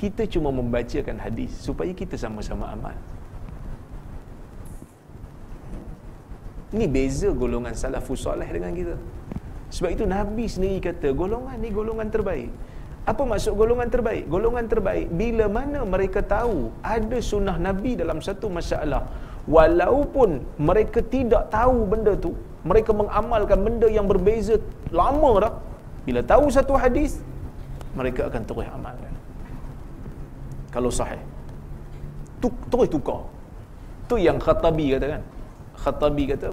[0.00, 2.96] kita cuma membacakan hadis supaya kita sama-sama amal
[6.72, 8.96] ini beza golongan salafus soleh dengan kita
[9.70, 12.50] sebab itu Nabi sendiri kata golongan ni golongan terbaik
[13.08, 14.28] Apa maksud golongan terbaik?
[14.28, 19.08] Golongan terbaik bila mana mereka tahu ada sunnah Nabi dalam satu masalah.
[19.48, 24.60] Walaupun mereka tidak tahu benda tu, mereka mengamalkan benda yang berbeza
[24.92, 25.54] lama dah.
[26.04, 27.24] Bila tahu satu hadis,
[27.96, 29.12] mereka akan terus amalkan.
[30.70, 31.18] Kalau sahih.
[32.38, 33.26] Tu, terus tukar.
[34.06, 35.22] Tu yang Khatabi kata kan.
[35.76, 36.48] Khatabi kata,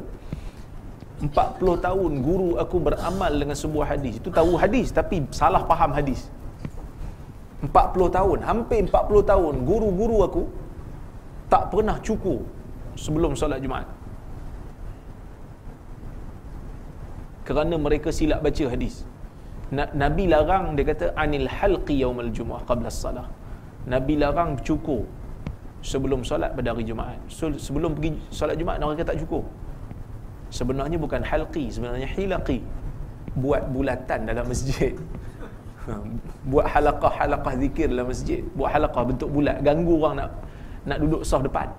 [1.18, 4.22] 40 tahun guru aku beramal dengan sebuah hadis.
[4.22, 6.30] Itu tahu hadis tapi salah faham hadis.
[7.66, 7.74] 40
[8.14, 10.44] tahun, hampir 40 tahun guru-guru aku
[11.50, 12.46] tak pernah cukur
[12.94, 13.90] sebelum solat Jumaat.
[17.50, 19.02] Kerana mereka silap baca hadis.
[19.74, 23.26] Nabi larang dia kata anil halqi yaumal jumuah qabla salah.
[23.88, 25.08] Nabi larang cukur
[25.80, 27.16] sebelum solat pada hari Jumaat.
[27.32, 29.48] So, sebelum pergi solat Jumaat orang kata tak cukur.
[30.52, 32.60] Sebenarnya bukan halqi, sebenarnya hilaqi.
[33.40, 34.92] Buat bulatan dalam masjid.
[36.52, 38.44] Buat halaqah-halaqah zikir dalam masjid.
[38.60, 39.64] Buat halaqah bentuk bulat.
[39.64, 40.30] Ganggu orang nak
[40.88, 41.72] nak duduk sah depan.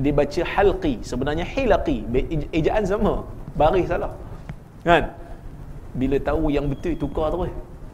[0.00, 1.04] Dia baca halqi.
[1.04, 2.08] Sebenarnya hilaqi.
[2.56, 3.28] Ejaan sama.
[3.52, 4.12] Baris salah.
[4.88, 5.12] Kan?
[5.92, 7.52] Bila tahu yang betul, tukar terus.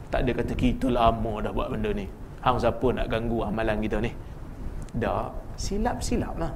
[0.09, 2.09] Tak ada kata, kita lama dah buat benda ni.
[2.41, 4.11] Hang siapa nak ganggu amalan kita ni?
[4.97, 5.29] Dah.
[5.59, 6.51] Silap-silap lah.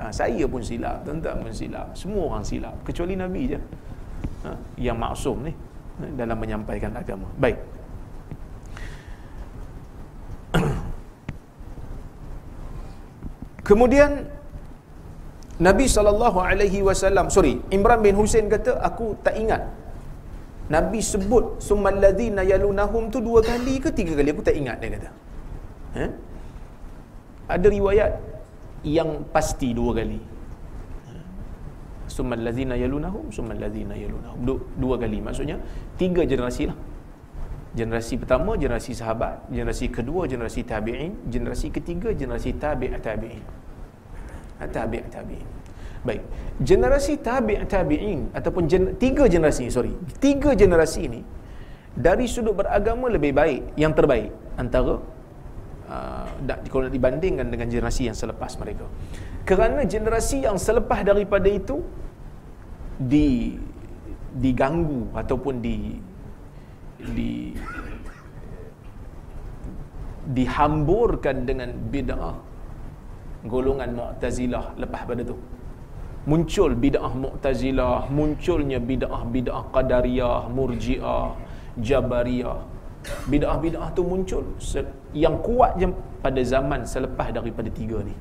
[0.00, 3.60] Ah, saya pun silap tuan-tuan pun silap semua orang silap kecuali nabi je
[4.48, 7.60] ha, yang maksum ni ha, dalam menyampaikan agama baik
[13.68, 14.24] kemudian
[15.60, 15.84] Nabi
[16.80, 19.68] wasallam sorry Imran bin Husain kata aku tak ingat
[20.68, 24.28] Nabi sebut summal ladzina yalunahum tu dua kali ke tiga kali?
[24.36, 25.10] Aku tak ingat dia kata.
[25.96, 26.04] Ha?
[27.48, 28.12] ada riwayat
[28.84, 30.20] yang pasti dua kali.
[32.08, 34.38] Summal ladzina yalunahum summal ladzina yalunahum.
[34.44, 35.18] Dua, dua kali.
[35.24, 35.56] Maksudnya
[35.96, 36.76] tiga generasi lah.
[37.72, 43.44] Generasi pertama generasi sahabat generasi kedua generasi tabi'in generasi ketiga generasi tabi' tabi'in.
[44.58, 45.57] Ha, tabi' tabi'in
[46.06, 46.22] baik.
[46.62, 49.94] Generasi tabi' tabi'in ataupun gen, tiga generasi sorry.
[50.18, 51.20] Tiga generasi ini
[51.94, 53.74] dari sudut beragama lebih baik.
[53.74, 55.02] Yang terbaik antara
[55.88, 56.26] uh,
[56.70, 58.86] kalau nak dibandingkan dengan generasi yang selepas mereka.
[59.48, 61.80] Kerana generasi yang selepas daripada itu
[62.98, 63.56] di
[64.34, 65.96] diganggu ataupun di
[66.98, 67.54] di
[70.28, 72.36] dihamburkan dengan bid'ah
[73.48, 75.38] golongan Mu'tazilah lepas pada tu
[76.28, 81.26] muncul bid'ah Mu'tazilah munculnya bid'ah bid'ah Qadariyah Murji'ah
[81.88, 82.58] Jabariyah.
[83.32, 84.44] Bid'ah-bid'ah tu muncul
[85.16, 85.88] yang kuat je
[86.20, 88.12] pada zaman selepas daripada tiga ni.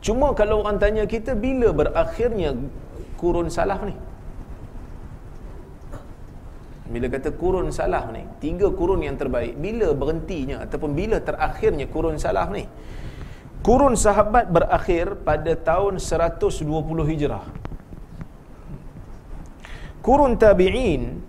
[0.00, 2.56] Cuma kalau orang tanya kita bila berakhirnya
[3.20, 3.94] kurun salaf ni?
[6.90, 12.16] Bila kata kurun salaf ni tiga kurun yang terbaik bila berhentinya ataupun bila terakhirnya kurun
[12.18, 12.64] salaf ni
[13.60, 16.64] kurun sahabat berakhir pada tahun 120
[17.12, 17.44] hijrah.
[20.00, 21.20] Kurun tabi'in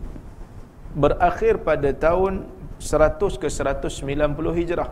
[0.95, 2.47] berakhir pada tahun
[2.79, 4.89] 100 ke 190 hijrah.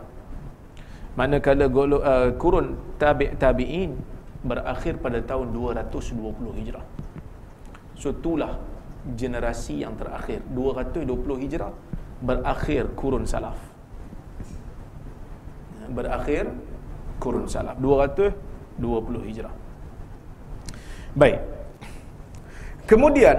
[1.16, 3.96] Manakala golo, uh, kurun tabi' tabi'in
[4.44, 6.84] berakhir pada tahun 220 hijrah.
[7.96, 8.60] So itulah
[9.16, 10.44] generasi yang terakhir.
[10.52, 11.08] 220
[11.40, 11.72] hijrah
[12.20, 13.56] berakhir kurun salaf.
[15.90, 16.52] Berakhir
[17.22, 19.54] kurun salaf 220 hijrah.
[21.20, 21.38] Baik.
[22.90, 23.38] Kemudian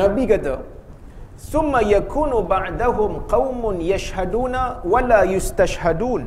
[0.00, 0.54] nabi kata
[1.52, 6.24] summa yakunu ba'dahum qaumun yashhaduna wala yustashhadun.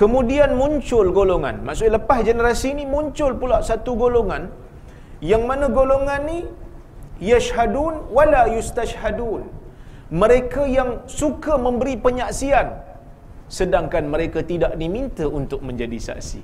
[0.00, 1.60] Kemudian muncul golongan.
[1.66, 4.48] Maksudnya lepas generasi ini muncul pula satu golongan.
[5.20, 6.38] Yang mana golongan ni
[7.20, 9.44] yashhadun wala yustashhadun.
[10.20, 12.89] Mereka yang suka memberi penyaksian
[13.58, 16.42] sedangkan mereka tidak diminta untuk menjadi saksi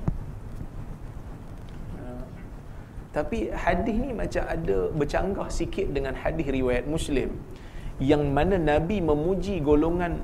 [3.17, 7.31] tapi hadis ni macam ada bercanggah sikit dengan hadis riwayat Muslim
[8.11, 10.21] yang mana Nabi memuji golongan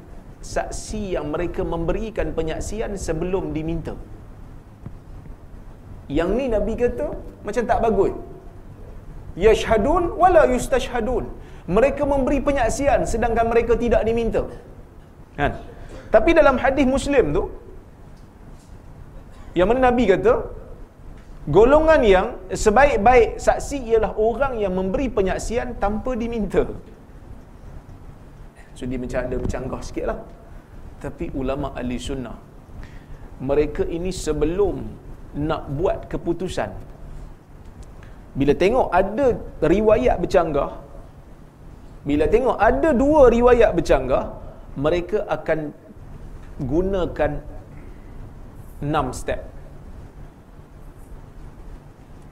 [0.54, 3.94] saksi yang mereka memberikan penyaksian sebelum diminta.
[6.18, 7.06] Yang ni Nabi kata
[7.46, 8.12] macam tak bagus.
[9.44, 11.24] Yashhadun wala yustashhadun.
[11.76, 14.42] Mereka memberi penyaksian sedangkan mereka tidak diminta.
[15.38, 15.52] Kan?
[16.14, 17.44] Tapi dalam hadis Muslim tu
[19.58, 20.34] yang mana Nabi kata
[21.54, 22.26] Golongan yang
[22.62, 26.62] sebaik-baik saksi ialah orang yang memberi penyaksian tanpa diminta.
[28.78, 30.18] So dia macam ada bercanggah sikit lah.
[31.02, 32.38] Tapi ulama ahli sunnah,
[33.50, 34.86] mereka ini sebelum
[35.50, 36.70] nak buat keputusan,
[38.38, 39.26] bila tengok ada
[39.74, 40.70] riwayat bercanggah
[42.08, 44.24] bila tengok ada dua riwayat bercanggah
[44.84, 45.58] mereka akan
[46.64, 47.32] gunakan
[48.82, 49.40] enam step.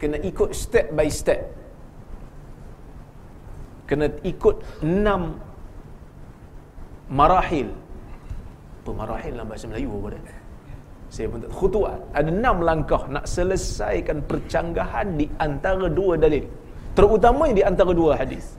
[0.00, 1.40] Kena ikut step by step.
[3.84, 5.36] Kena ikut enam
[7.12, 7.68] marahil.
[8.80, 10.36] Apa marahil dalam bahasa Melayu apa dia?
[11.10, 11.98] Saya pun tak khutuat.
[12.14, 16.46] Ada enam langkah nak selesaikan percanggahan di antara dua dalil.
[16.94, 18.56] Terutamanya di antara dua hadis.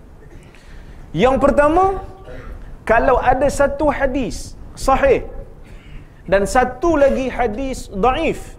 [1.16, 2.04] Yang pertama
[2.86, 5.24] kalau ada satu hadis sahih
[6.32, 8.56] dan satu lagi hadis daif.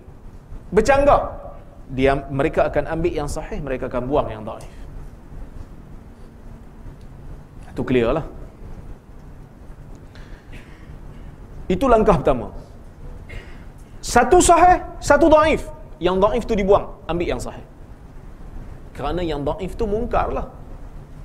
[0.69, 1.41] Bercanggah.
[1.89, 4.69] Dia mereka akan ambil yang sahih mereka akan buang yang daif.
[7.73, 8.27] Itu clear lah.
[11.73, 12.53] Itu langkah pertama.
[14.05, 15.65] Satu sahih satu daif.
[15.97, 17.65] Yang daif tu dibuang ambil yang sahih.
[18.93, 20.53] Kerana yang daif tu mungkar lah.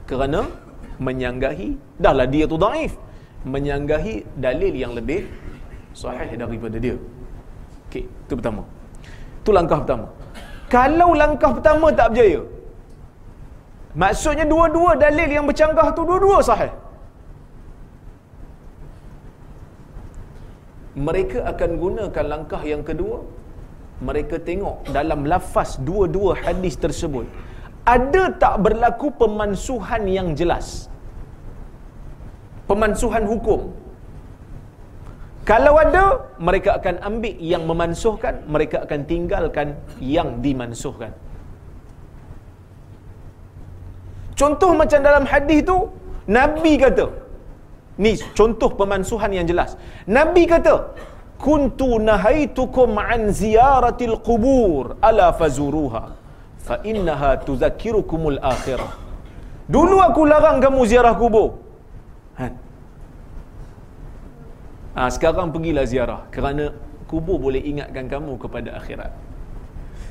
[0.07, 0.47] Kerana
[0.95, 2.95] menyanggahi dahlah dia tu daif.
[3.43, 5.27] Menyanggahi dalil yang lebih
[6.01, 6.95] sahih daripada dia.
[7.88, 8.63] Okey itu pertama.
[9.41, 10.07] Itu langkah pertama.
[10.75, 12.41] Kalau langkah pertama tak berjaya
[14.03, 16.71] maksudnya dua-dua dalil yang bercanggah tu dua-dua sahih.
[21.07, 23.17] Mereka akan gunakan langkah yang kedua.
[24.07, 27.25] Mereka tengok dalam lafaz dua-dua hadis tersebut
[27.95, 30.91] ada tak berlaku pemansuhan yang jelas?
[32.69, 33.62] Pemansuhan hukum
[35.47, 39.67] kalau ada, mereka akan ambil yang memansuhkan, mereka akan tinggalkan
[40.03, 41.15] yang dimansuhkan.
[44.39, 45.77] Contoh macam dalam hadis tu,
[46.27, 47.07] Nabi kata,
[48.03, 49.79] ni contoh pemansuhan yang jelas.
[50.17, 50.75] Nabi kata,
[51.45, 56.03] "Kuntu nahaitukum an ziyaratil qubur ala fazuruha
[56.67, 58.91] fa innaha tuzakkirukumul akhirah."
[59.75, 61.49] Dulu aku larang kamu ziarah kubur.
[62.39, 62.45] Ha,
[64.97, 66.73] Ha, sekarang pergilah ziarah kerana
[67.05, 69.13] kubur boleh ingatkan kamu kepada akhirat.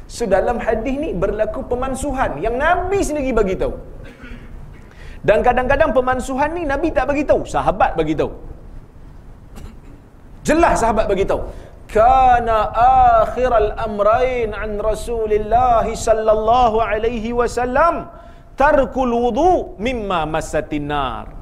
[0.07, 3.75] So dalam hadis ni berlaku pemansuhan yang Nabi sendiri bagi tahu.
[5.27, 8.31] Dan kadang-kadang pemansuhan ni Nabi tak bagi tahu, sahabat bagi tahu.
[10.47, 11.43] Jelas sahabat bagi tahu.
[11.91, 12.71] Kana
[13.27, 18.07] akhiral amrain an Rasulillah sallallahu alaihi wasallam
[18.55, 21.36] tarkul wudu mimma massatin nar.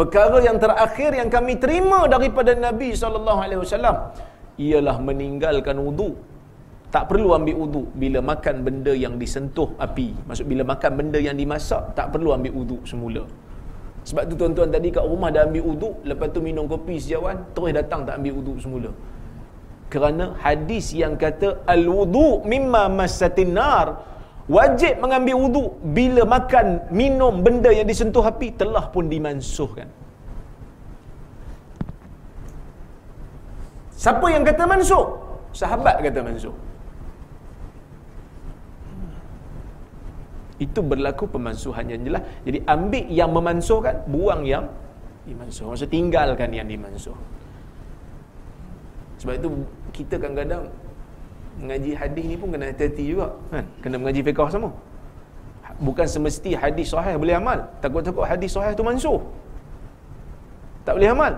[0.00, 3.96] Perkara yang terakhir yang kami terima daripada Nabi sallallahu alaihi wasallam
[4.66, 6.10] ialah meninggalkan wudu.
[6.94, 10.08] Tak perlu ambil wudu bila makan benda yang disentuh api.
[10.28, 13.22] Maksud bila makan benda yang dimasak tak perlu ambil wudu semula.
[14.08, 17.70] Sebab tu tuan-tuan tadi kat rumah dah ambil wudu, lepas tu minum kopi sejauhan, terus
[17.76, 18.90] datang tak ambil wudu semula.
[19.92, 23.86] Kerana hadis yang kata al-wudu mimma massatin nar
[24.56, 25.64] wajib mengambil wudu
[25.96, 29.86] bila makan minum benda yang disentuh api telah pun dimansuhkan.
[34.00, 35.06] Siapa yang kata mansuh?
[35.54, 36.56] Sahabat kata mansuh.
[40.60, 42.22] Itu berlaku pemansuhan yang jelas.
[42.44, 44.68] Jadi ambil yang memansuhkan buang yang
[45.24, 45.72] dimansuh.
[45.72, 47.16] Maksud tinggalkan yang dimansuh.
[49.20, 49.48] Sebab itu
[49.92, 50.72] kita kadang-kadang
[51.60, 53.64] mengaji hadis ni pun kena hati-hati juga kan?
[53.84, 54.70] Kena mengaji fiqh sama
[55.80, 57.58] bukan semesti hadis sahih boleh amal.
[57.80, 59.20] Takut-takut hadis sahih tu mansuh.
[60.84, 61.32] Tak boleh amal.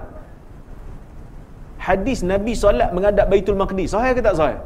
[1.78, 4.58] Hadis Nabi solat menghadap Baitul Maqdis sahih ke tak sahih?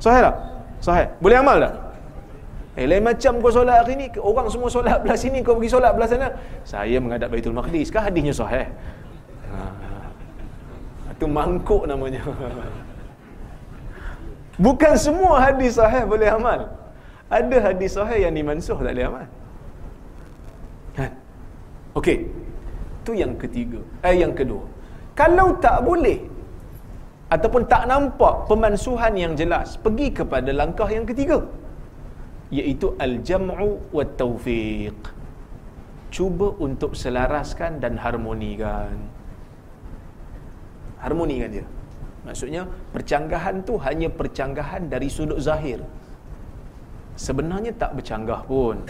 [0.00, 0.36] Sahih tak?
[0.84, 1.06] Sahih.
[1.20, 1.74] Boleh amal tak?
[2.76, 5.96] Eh lain macam kau solat hari ni orang semua solat belah sini kau pergi solat
[5.96, 6.28] belah sana.
[6.68, 8.68] Saya menghadap Baitul Maqdis kah hadisnya sahih?
[9.46, 9.62] Ha.
[11.16, 12.20] itu mangkuk namanya
[14.56, 16.60] Bukan semua hadis sahih boleh amal.
[17.28, 19.26] Ada hadis sahih yang dimansuh tak boleh amal.
[20.96, 21.12] Kan?
[21.92, 22.18] Okey.
[23.04, 23.80] Itu yang ketiga.
[24.00, 24.64] Eh yang kedua.
[25.12, 26.18] Kalau tak boleh
[27.28, 31.44] ataupun tak nampak pemansuhan yang jelas, pergi kepada langkah yang ketiga.
[32.48, 34.98] Iaitu al-jam'u wa taufiq.
[36.14, 38.94] Cuba untuk selaraskan dan harmonikan.
[41.02, 41.66] Harmonikan dia.
[42.26, 42.62] Maksudnya
[42.94, 45.80] percanggahan tu hanya percanggahan dari sudut zahir.
[47.26, 48.82] Sebenarnya tak bercanggah pun.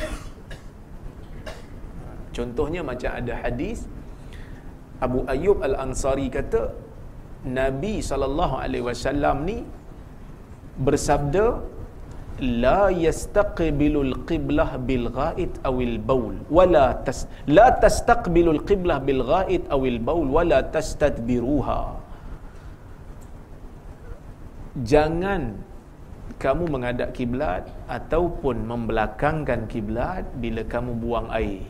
[2.36, 3.88] Contohnya macam ada hadis
[5.06, 6.72] Abu Ayyub Al-Ansari kata
[7.44, 9.58] Nabi sallallahu alaihi wasallam ni
[10.76, 11.44] bersabda
[12.60, 17.24] la yastaqbilul qiblah bil ghaid awil baul wala tas
[17.56, 21.80] la tastaqbilul qiblah bil ghaid awil baul wala tastadbiruha
[24.84, 25.56] jangan
[26.36, 31.64] kamu menghadap kiblat ataupun membelakangkan kiblat bila kamu buang air.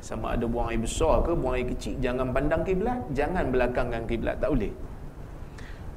[0.00, 4.38] Sama ada buang air besar ke buang air kecil, jangan pandang kiblat, jangan belakangkan kiblat,
[4.38, 4.72] tak boleh.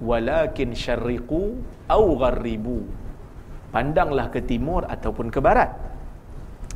[0.01, 2.84] Walakin syarriqu au gharribu.
[3.70, 5.70] Pandanglah ke timur ataupun ke barat.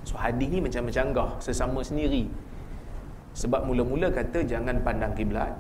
[0.05, 2.29] So hadis ni macam mencanggah sesama sendiri.
[3.33, 5.57] Sebab mula-mula kata jangan pandang kiblat,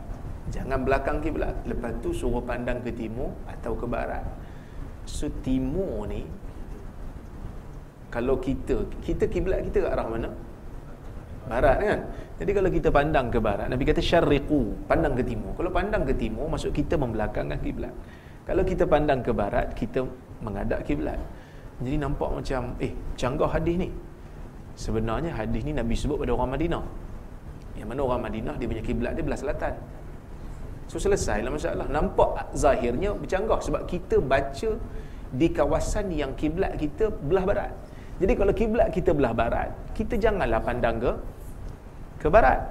[0.51, 1.55] jangan belakang kiblat.
[1.63, 4.25] Lepas tu suruh pandang ke timur atau ke barat.
[5.07, 6.23] So timur ni
[8.11, 10.29] kalau kita kita kiblat kita ke arah mana?
[11.43, 11.99] Barat kan?
[12.39, 15.51] Jadi kalau kita pandang ke barat, Nabi kata syarriqu, pandang ke timur.
[15.59, 17.91] Kalau pandang ke timur maksud kita membelakangkan kiblat.
[18.43, 20.03] Kalau kita pandang ke barat, kita
[20.43, 21.19] menghadap kiblat.
[21.79, 23.89] Jadi nampak macam eh canggah hadis ni.
[24.73, 26.83] Sebenarnya hadis ni Nabi sebut pada orang Madinah.
[27.75, 29.73] Yang mana orang Madinah dia punya kiblat dia belah selatan.
[30.91, 31.87] So selesailah masalah.
[31.89, 34.71] Nampak zahirnya bercanggah sebab kita baca
[35.33, 37.71] di kawasan yang kiblat kita belah barat.
[38.21, 41.11] Jadi kalau kiblat kita belah barat, kita janganlah pandang ke
[42.21, 42.61] ke barat.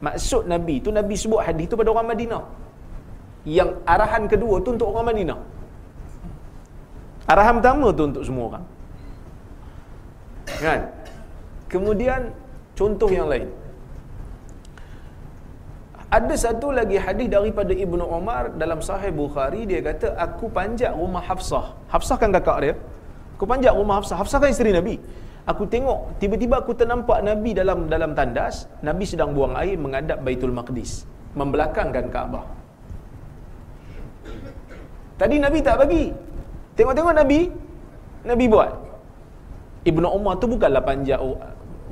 [0.00, 2.44] Maksud Nabi tu Nabi sebut hadis tu pada orang Madinah.
[3.46, 5.40] Yang arahan kedua tu untuk orang Madinah.
[7.26, 8.64] Arahan pertama tu untuk semua orang.
[10.62, 10.80] Kan?
[11.66, 12.30] Kemudian
[12.78, 13.50] contoh yang lain.
[16.16, 21.20] Ada satu lagi hadis daripada Ibnu Umar dalam Sahih Bukhari dia kata aku panjat rumah
[21.20, 21.76] Hafsah.
[21.92, 22.74] Hafsah kan kakak dia.
[23.36, 24.16] Aku panjat rumah Hafsah.
[24.16, 24.96] Hafsah kan isteri Nabi.
[25.44, 30.56] Aku tengok tiba-tiba aku ternampak Nabi dalam dalam tandas, Nabi sedang buang air menghadap Baitul
[30.56, 31.04] Maqdis,
[31.36, 32.44] membelakangkan Kaabah.
[35.20, 36.04] Tadi Nabi tak bagi.
[36.80, 37.40] Tengok-tengok Nabi,
[38.24, 38.70] Nabi buat.
[39.84, 41.20] Ibnu Umar tu bukanlah panjat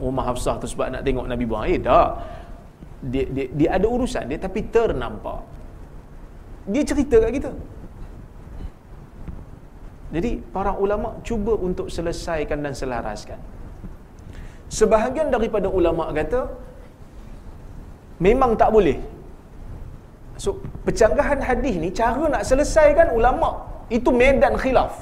[0.00, 1.78] rumah Hafsah tu sebab nak tengok Nabi buang air.
[1.84, 2.10] Tak
[3.12, 5.40] dia, dia, dia ada urusan dia tapi ternampak.
[6.72, 7.52] Dia cerita kat kita.
[10.14, 13.40] Jadi para ulama cuba untuk selesaikan dan selaraskan.
[14.78, 16.40] Sebahagian daripada ulama kata
[18.26, 18.98] memang tak boleh.
[20.42, 23.50] So pecanggahan hadis ni cara nak selesaikan ulama
[23.96, 24.94] itu medan khilaf.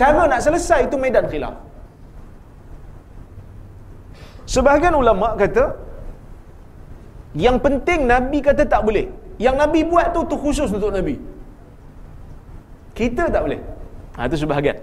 [0.00, 1.54] Cara nak selesai itu medan khilaf.
[4.48, 5.87] Sebahagian ulama kata
[7.36, 9.08] yang penting Nabi kata tak boleh.
[9.36, 11.20] Yang Nabi buat tu tu khusus untuk Nabi.
[12.96, 13.60] Kita tak boleh.
[14.16, 14.78] Ha, itu sebahagian.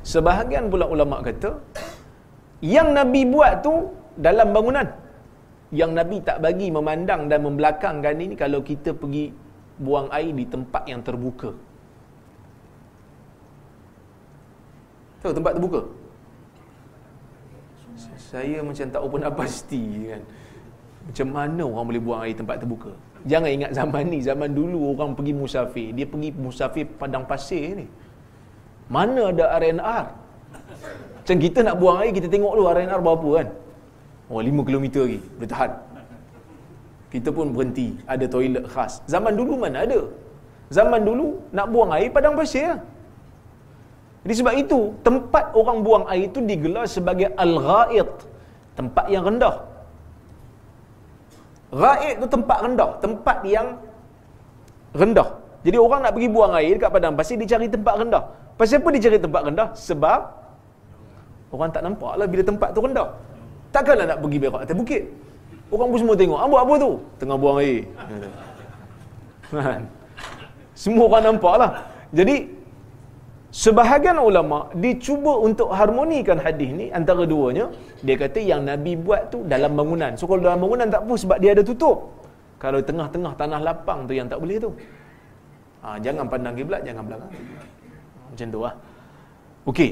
[0.00, 1.60] Sebahagian pula ulama kata
[2.60, 4.86] yang Nabi buat tu dalam bangunan.
[5.70, 9.30] Yang Nabi tak bagi memandang dan membelakangkan ini kalau kita pergi
[9.80, 11.54] buang air di tempat yang terbuka.
[15.24, 15.80] Tahu tempat terbuka?
[18.30, 20.22] Saya macam tak open up pasti kan.
[21.10, 22.94] Macam mana orang boleh buang air tempat terbuka?
[23.26, 25.88] Jangan ingat zaman ni, zaman dulu orang pergi musafir.
[25.90, 27.86] Dia pergi musafir padang pasir ni.
[28.86, 30.06] Mana ada RNR?
[31.18, 33.48] Macam kita nak buang air, kita tengok dulu RNR berapa kan?
[34.30, 35.18] Oh, 5 km lagi.
[35.34, 35.70] Boleh tahan.
[37.10, 37.98] Kita pun berhenti.
[38.06, 39.02] Ada toilet khas.
[39.10, 40.00] Zaman dulu mana ada?
[40.70, 42.80] Zaman dulu nak buang air padang pasir lah.
[44.22, 48.10] Jadi sebab itu, tempat orang buang air itu digelar sebagai Al-Ghaid.
[48.78, 49.69] Tempat yang rendah.
[51.70, 53.78] Raid tu tempat rendah, tempat yang
[54.90, 55.38] rendah.
[55.62, 58.22] Jadi orang nak pergi buang air dekat padang pasir, dia cari tempat rendah.
[58.58, 59.68] Pasal apa dia cari tempat rendah?
[59.78, 60.20] Sebab
[61.54, 63.08] orang tak nampak lah bila tempat tu rendah.
[63.70, 65.02] Takkanlah nak pergi berak atas bukit.
[65.70, 66.90] Orang pun semua tengok, buat apa tu?
[67.22, 67.80] Tengah buang air.
[69.54, 69.82] Kan?
[70.74, 71.70] semua orang nampak lah.
[72.10, 72.36] Jadi,
[73.50, 77.66] Sebahagian ulama dicuba untuk harmonikan hadis ni antara duanya.
[78.06, 80.14] Dia kata yang Nabi buat tu dalam bangunan.
[80.14, 82.14] So kalau dalam bangunan tak apa sebab dia ada tutup.
[82.62, 84.70] Kalau tengah-tengah tanah lapang tu yang tak boleh tu.
[85.82, 87.32] Ha, jangan pandang kiblat, jangan belakang.
[88.30, 88.74] Macam tu lah.
[89.66, 89.90] Okey.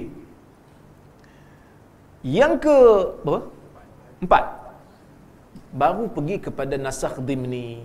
[2.23, 2.77] Yang ke
[3.27, 3.41] berapa?
[4.23, 4.45] Empat.
[5.75, 7.83] Baru pergi kepada nasakh dimni.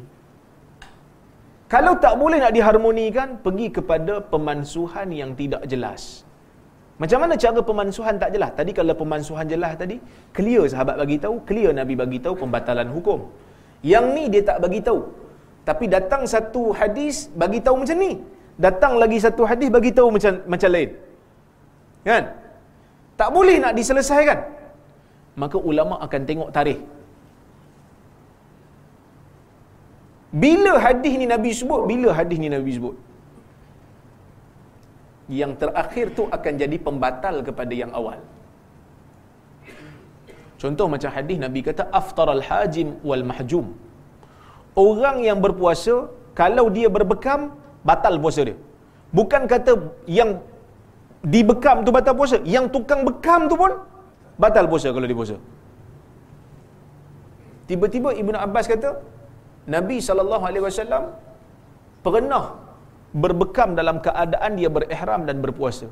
[1.73, 6.01] Kalau tak boleh nak diharmonikan, pergi kepada pemansuhan yang tidak jelas.
[7.01, 8.51] Macam mana cara pemansuhan tak jelas?
[8.59, 9.97] Tadi kalau pemansuhan jelas tadi,
[10.37, 13.25] clear sahabat bagi tahu, clear Nabi bagi tahu pembatalan hukum.
[13.91, 15.01] Yang ni dia tak bagi tahu.
[15.69, 18.11] Tapi datang satu hadis bagi tahu macam ni.
[18.65, 20.89] Datang lagi satu hadis bagi tahu macam macam lain.
[22.05, 22.23] Kan?
[23.17, 24.39] Tak boleh nak diselesaikan.
[25.41, 26.81] Maka ulama akan tengok tarikh.
[30.41, 31.81] Bila hadis ni Nabi sebut?
[31.91, 32.95] Bila hadis ni Nabi sebut?
[35.39, 38.19] Yang terakhir tu akan jadi pembatal kepada yang awal.
[40.61, 43.65] Contoh macam hadis Nabi kata aftar al-hajim wal mahjum.
[44.87, 45.95] Orang yang berpuasa
[46.39, 47.41] kalau dia berbekam
[47.89, 48.57] batal puasa dia.
[49.17, 49.71] Bukan kata
[50.19, 50.41] yang
[51.33, 53.73] dibekam tu batal puasa, yang tukang bekam tu pun
[54.43, 55.37] batal puasa kalau dia puasa.
[57.69, 58.89] Tiba-tiba Ibnu Abbas kata,
[59.63, 61.03] Nabi sallallahu alaihi wasallam
[62.03, 62.59] pernah
[63.15, 65.87] berbekam dalam keadaan dia berihram dan berpuasa.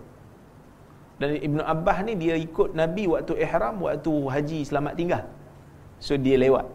[1.21, 5.23] Dan Ibnu Abbas ni dia ikut Nabi waktu ihram, waktu haji selamat tinggal.
[6.01, 6.65] So dia lewat.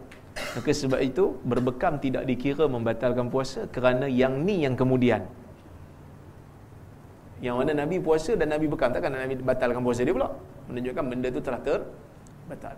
[0.55, 5.27] Maka sebab itu berbekam tidak dikira membatalkan puasa kerana yang ni yang kemudian.
[7.43, 10.33] Yang mana Nabi puasa dan Nabi bekam takkan Nabi batalkan puasa dia pula.
[10.71, 12.75] Menunjukkan benda tu telah terbatal.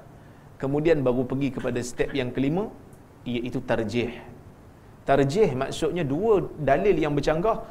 [0.59, 2.67] Kemudian baru pergi kepada step yang kelima
[3.26, 4.11] iaitu tarjih.
[5.07, 7.65] Tarjih maksudnya dua dalil yang bercanggah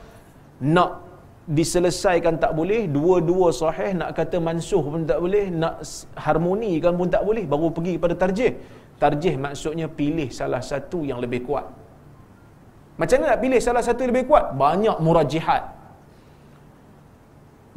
[0.59, 1.07] nak
[1.49, 5.81] diselesaikan tak boleh, dua-dua sahih nak kata mansuh pun tak boleh, nak
[6.13, 8.53] harmonikan pun tak boleh, baru pergi kepada tarjih.
[9.01, 11.67] Tarjih maksudnya pilih salah satu yang lebih kuat.
[13.01, 14.59] Macam mana nak pilih salah satu yang lebih kuat?
[14.59, 15.63] Banyak murajihat.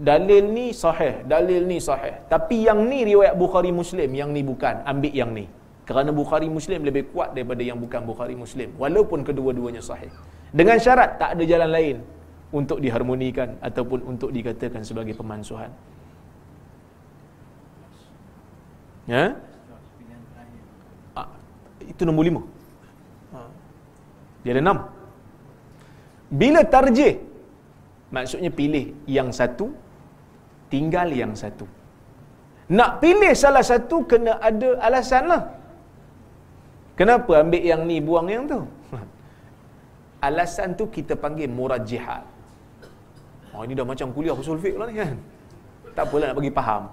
[0.02, 2.26] Dalil ni sahih, dalil ni sahih.
[2.26, 4.82] Tapi yang ni riwayat Bukhari Muslim, yang ni bukan.
[4.82, 5.46] Ambil yang ni.
[5.88, 8.70] Kerana Bukhari Muslim lebih kuat daripada yang bukan Bukhari Muslim.
[8.78, 10.12] Walaupun kedua-duanya sahih.
[10.54, 11.98] Dengan syarat tak ada jalan lain
[12.52, 15.72] untuk diharmonikan ataupun untuk dikatakan sebagai pemansuhan.
[19.10, 19.24] Ya?
[21.18, 21.28] Ah,
[21.88, 22.42] itu nombor lima.
[23.34, 23.50] Ah.
[24.44, 24.78] Dia ada enam.
[26.32, 27.20] Bila tarjih,
[28.12, 29.72] maksudnya pilih yang satu,
[30.72, 31.68] tinggal yang satu.
[32.72, 35.42] Nak pilih salah satu, kena ada alasan lah.
[37.00, 38.60] Kenapa ambil yang ni, buang yang tu?
[40.28, 42.24] Alasan tu kita panggil murajihat.
[43.52, 45.16] Oh ini dah macam kuliah usul fiqh lah ni kan.
[45.96, 46.84] Tak apalah nak bagi faham.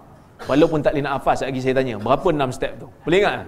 [0.46, 1.94] Walaupun tak boleh nak hafaz lagi saya tanya.
[1.98, 2.88] Berapa enam step tu?
[3.06, 3.46] Boleh ingat?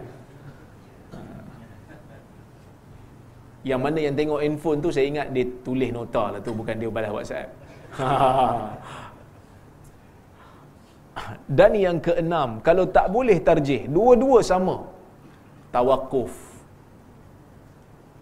[3.61, 6.53] Yang mana yang tengok handphone tu saya ingat dia tulis nota lah tu.
[6.55, 7.49] Bukan dia balas WhatsApp.
[11.59, 14.77] Dan yang keenam, kalau tak boleh tarjih, dua-dua sama.
[15.75, 16.35] Tawakuf.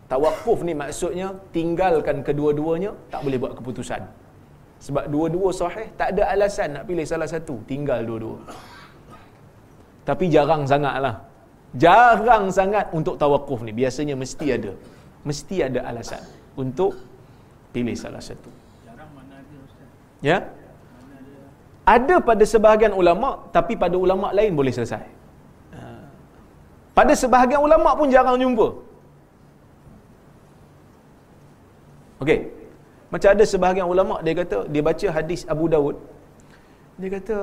[0.09, 4.03] Tawakuf ni maksudnya tinggalkan kedua-duanya, tak boleh buat keputusan.
[4.79, 7.61] Sebab dua-dua sahih, tak ada alasan nak pilih salah satu.
[7.67, 8.39] Tinggal dua-dua.
[10.09, 11.15] Tapi jarang sangat lah.
[11.77, 13.75] Jarang sangat untuk tawakuf ni.
[13.77, 14.73] Biasanya mesti ada.
[15.29, 16.23] Mesti ada alasan
[16.57, 16.97] untuk
[17.75, 18.49] pilih salah satu.
[18.87, 19.89] Jarang mana ada Ustaz?
[20.25, 20.39] Ya?
[21.85, 25.18] Ada pada sebahagian ulama, tapi pada ulama lain boleh selesai.
[26.99, 28.69] Pada sebahagian ulama pun jarang jumpa.
[32.23, 32.39] Okey.
[33.15, 35.97] Macam ada sebahagian ulama dia kata dia baca hadis Abu Dawud.
[37.01, 37.37] Dia kata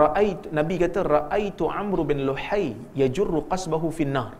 [0.00, 2.66] Ra'ait Nabi kata ra'aitu Amr bin Luhai
[3.00, 4.30] yajurru qasbahu finnar.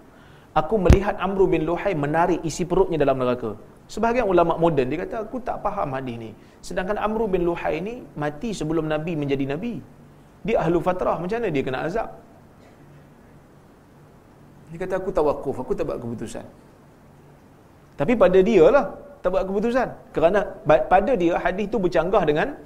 [0.61, 3.51] Aku melihat Amr bin Luhai menarik isi perutnya dalam neraka.
[3.95, 6.31] Sebahagian ulama moden dia kata aku tak faham hadis ni.
[6.69, 9.75] Sedangkan Amr bin Luhai ni mati sebelum Nabi menjadi nabi.
[10.47, 12.09] Dia ahlu fatrah macam mana dia kena azab?
[14.75, 16.43] Dia kata aku tawakuf, aku tak buat keputusan.
[17.95, 18.91] Tapi pada dia lah
[19.23, 19.89] tak buat keputusan.
[20.11, 22.59] Kerana pada dia hadis tu bercanggah dengan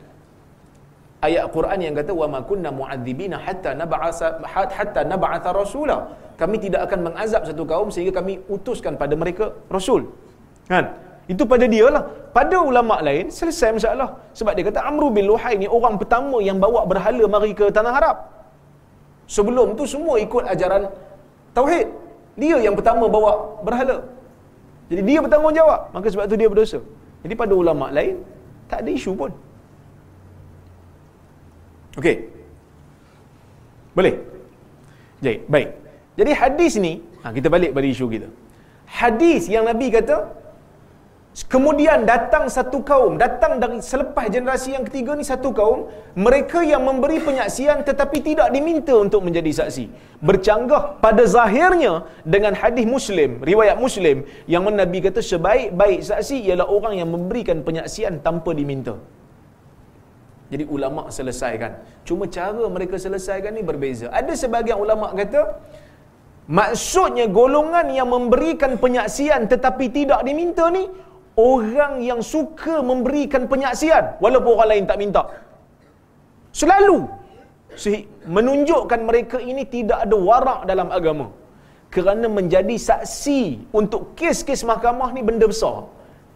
[1.21, 5.97] ayat Quran yang kata wa ma kunna mu'adzibina hatta nab'asa hatta nab'atha rasula.
[6.41, 10.09] Kami tidak akan mengazab satu kaum sehingga kami utuskan pada mereka rasul.
[10.65, 10.89] Kan?
[11.29, 12.09] Itu pada dia lah.
[12.33, 14.17] Pada ulama lain selesai masalah.
[14.33, 17.93] Sebab dia kata Amru bin Luhai ni orang pertama yang bawa berhala mari ke tanah
[18.01, 18.17] Arab.
[19.29, 20.89] Sebelum tu semua ikut ajaran
[21.59, 21.87] tauhid
[22.43, 23.33] dia yang pertama bawa
[23.67, 23.99] berhala
[24.89, 25.81] jadi dia bertanggungjawab.
[25.95, 26.81] Maka sebab tu dia berdosa.
[27.23, 28.17] Jadi pada ulama lain,
[28.71, 29.31] tak ada isu pun.
[32.01, 32.17] Okey.
[33.93, 34.15] Boleh?
[35.21, 35.69] Jadi, baik.
[36.19, 36.93] Jadi hadis ni,
[37.23, 38.29] ha, kita balik pada isu kita.
[38.89, 40.17] Hadis yang Nabi kata,
[41.47, 45.87] Kemudian datang satu kaum, datang dari selepas generasi yang ketiga ni satu kaum,
[46.19, 49.87] mereka yang memberi penyaksian tetapi tidak diminta untuk menjadi saksi.
[50.19, 56.67] Bercanggah pada zahirnya dengan hadis Muslim, riwayat Muslim yang mana Nabi kata sebaik-baik saksi ialah
[56.67, 58.99] orang yang memberikan penyaksian tanpa diminta.
[60.49, 61.85] Jadi ulama selesaikan.
[62.09, 64.09] Cuma cara mereka selesaikan ni berbeza.
[64.11, 65.61] Ada sebagian ulama kata
[66.49, 70.89] maksudnya golongan yang memberikan penyaksian tetapi tidak diminta ni
[71.39, 75.23] orang yang suka memberikan penyaksian walaupun orang lain tak minta.
[76.61, 76.99] Selalu
[78.37, 81.27] menunjukkan mereka ini tidak ada warak dalam agama.
[81.95, 83.41] Kerana menjadi saksi
[83.81, 85.79] untuk kes-kes mahkamah ni benda besar.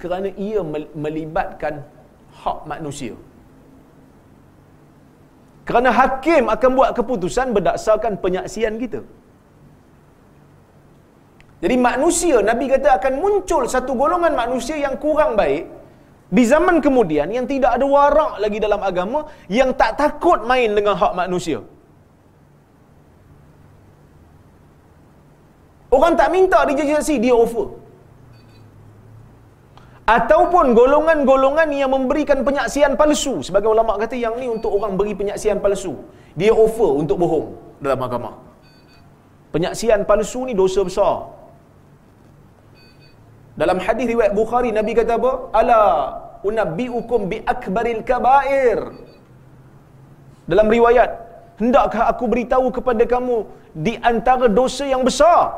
[0.00, 0.60] Kerana ia
[1.04, 1.74] melibatkan
[2.42, 3.14] hak manusia.
[5.68, 9.00] Kerana hakim akan buat keputusan berdasarkan penyaksian kita.
[11.62, 15.62] Jadi manusia, Nabi kata akan muncul satu golongan manusia yang kurang baik
[16.36, 20.98] di zaman kemudian yang tidak ada warak lagi dalam agama yang tak takut main dengan
[20.98, 21.60] hak manusia.
[25.92, 27.68] Orang tak minta saksi, dia offer.
[30.16, 33.44] Ataupun golongan-golongan yang memberikan penyaksian palsu.
[33.46, 35.94] Sebagai ulama kata yang ni untuk orang beri penyaksian palsu.
[36.34, 37.46] Dia offer untuk bohong
[37.84, 38.32] dalam agama.
[39.54, 41.41] Penyaksian palsu ni dosa besar.
[43.60, 45.32] Dalam hadis riwayat Bukhari Nabi kata apa?
[45.60, 45.80] Ala
[46.48, 48.78] unabbiukum bi akbaril kabair.
[50.48, 51.10] Dalam riwayat,
[51.60, 53.36] hendakkah aku beritahu kepada kamu
[53.86, 55.52] di antara dosa yang besar?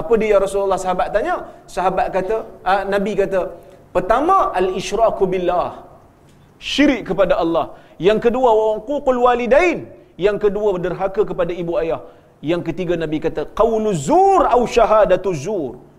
[0.00, 1.36] Apa dia Rasulullah sahabat tanya?
[1.66, 3.40] Sahabat kata, uh, Nabi kata,
[3.90, 5.82] pertama al-isyraku billah.
[6.62, 7.74] Syirik kepada Allah.
[7.98, 9.90] Yang kedua waqul walidain.
[10.14, 12.00] Yang kedua berderhaka kepada ibu ayah.
[12.40, 15.89] Yang ketiga Nabi kata qaulu zur au syahadatu zur.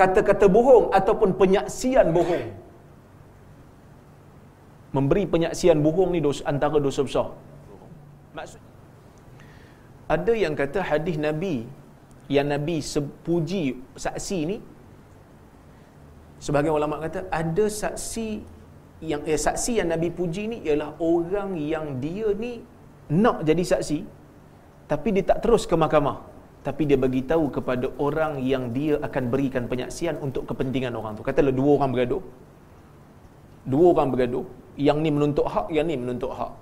[0.00, 2.46] Kata-kata bohong ataupun penyaksian bohong.
[4.96, 7.28] Memberi penyaksian bohong ni dosa, antara dosa besar.
[8.38, 8.62] Maksud
[10.16, 11.64] ada yang kata hadis Nabi
[12.28, 13.64] yang Nabi sepuji
[14.04, 14.56] saksi ni
[16.46, 18.28] sebagai ulama kata ada saksi
[19.10, 22.60] yang eh, saksi yang Nabi puji ni ialah orang yang dia ni
[23.12, 23.98] nak jadi saksi
[24.92, 26.20] tapi dia tak terus ke mahkamah
[26.66, 31.22] tapi dia bagi tahu kepada orang yang dia akan berikan penyaksian untuk kepentingan orang tu.
[31.28, 32.22] Katalah dua orang bergaduh.
[33.72, 34.44] Dua orang bergaduh.
[34.86, 36.52] Yang ni menuntut hak yang ni menuntut hak.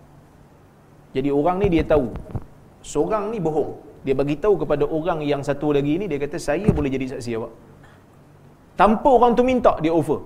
[1.16, 2.10] Jadi orang ni dia tahu.
[2.82, 3.72] Seorang ni bohong.
[4.02, 7.38] Dia bagi tahu kepada orang yang satu lagi ni dia kata saya boleh jadi saksi
[7.38, 7.52] awak.
[8.74, 10.18] Tanpa orang tu minta dia offer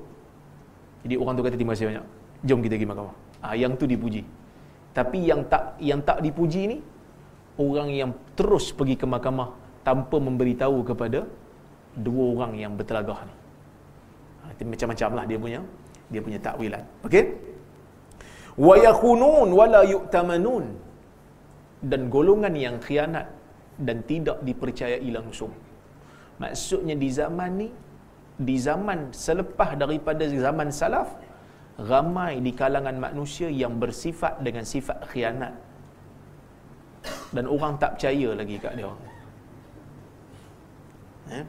[1.06, 2.06] jadi orang tu kata terima kasih banyak.
[2.50, 3.14] Jom kita pergi mahkamah.
[3.38, 4.26] Ah ha, yang tu dipuji.
[4.90, 6.78] Tapi yang tak yang tak dipuji ni
[7.62, 11.20] orang yang terus pergi ke mahkamah tanpa memberitahu kepada
[12.06, 13.34] dua orang yang bertelagah ni
[14.42, 15.60] ha, macam-macam lah dia punya
[16.12, 17.24] dia punya takwilan okey
[18.66, 20.64] wa yakhunun wala yu'tamanun
[21.90, 23.26] dan golongan yang khianat
[23.76, 25.52] dan tidak dipercayai langsung.
[26.40, 27.68] Maksudnya di zaman ni,
[28.36, 31.12] di zaman selepas daripada zaman salaf,
[31.80, 35.54] ramai di kalangan manusia yang bersifat dengan sifat khianat.
[37.32, 38.90] Dan orang tak percaya lagi kat dia.
[41.30, 41.44] Eh?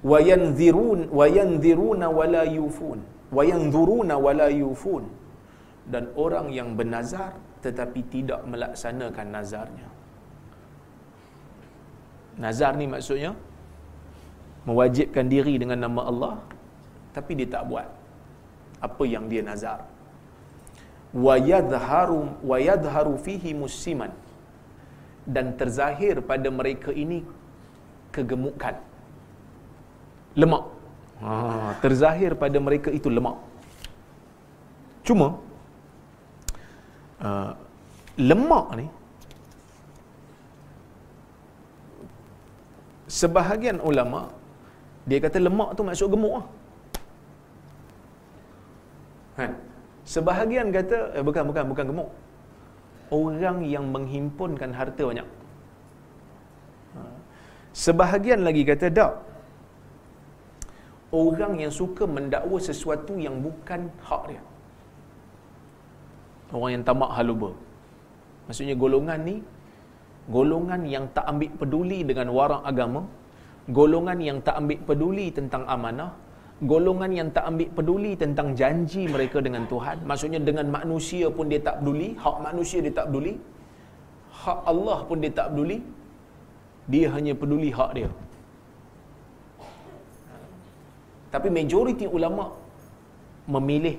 [0.00, 3.04] wa yanzirun wa yanziruna wala yufun
[3.36, 5.04] wa yanzuruna wala yufun.
[5.90, 7.34] Dan orang yang bernazar
[7.64, 9.88] tetapi tidak melaksanakan nazarnya.
[12.40, 13.34] Nazar ni maksudnya
[14.64, 16.34] mewajibkan diri dengan nama Allah
[17.10, 17.88] tapi dia tak buat
[18.80, 19.80] apa yang dia nazar.
[21.10, 24.14] Wa yadhharu wa yadhharu fihi musiman.
[25.26, 27.22] Dan terzahir pada mereka ini
[28.20, 28.74] kegemukan.
[30.40, 30.64] Lemak.
[31.20, 31.32] Ha,
[31.84, 33.36] terzahir pada mereka itu lemak.
[35.04, 35.28] Cuma
[37.24, 37.52] uh,
[38.16, 38.86] lemak ni
[43.18, 44.20] sebahagian ulama
[45.08, 46.46] dia kata lemak tu maksud gemuk ah.
[49.40, 49.52] Kan?
[50.14, 52.10] Sebahagian kata eh, bukan bukan bukan gemuk.
[53.10, 55.28] Orang yang menghimpunkan harta banyak.
[57.80, 57.84] Ha.
[57.86, 59.12] Sebahagian lagi kata tak.
[61.10, 64.42] Orang yang suka mendakwa sesuatu yang bukan hak dia.
[66.54, 67.50] Orang yang tamak haluba.
[68.46, 69.36] Maksudnya golongan ni
[70.36, 73.02] golongan yang tak ambil peduli dengan warak agama,
[73.78, 76.10] golongan yang tak ambil peduli tentang amanah,
[76.72, 81.60] golongan yang tak ambil peduli tentang janji mereka dengan Tuhan, maksudnya dengan manusia pun dia
[81.68, 83.34] tak peduli, hak manusia dia tak peduli,
[84.42, 85.78] hak Allah pun dia tak peduli,
[86.92, 88.10] dia hanya peduli hak dia.
[91.30, 92.50] Tapi majoriti ulama
[93.46, 93.96] memilih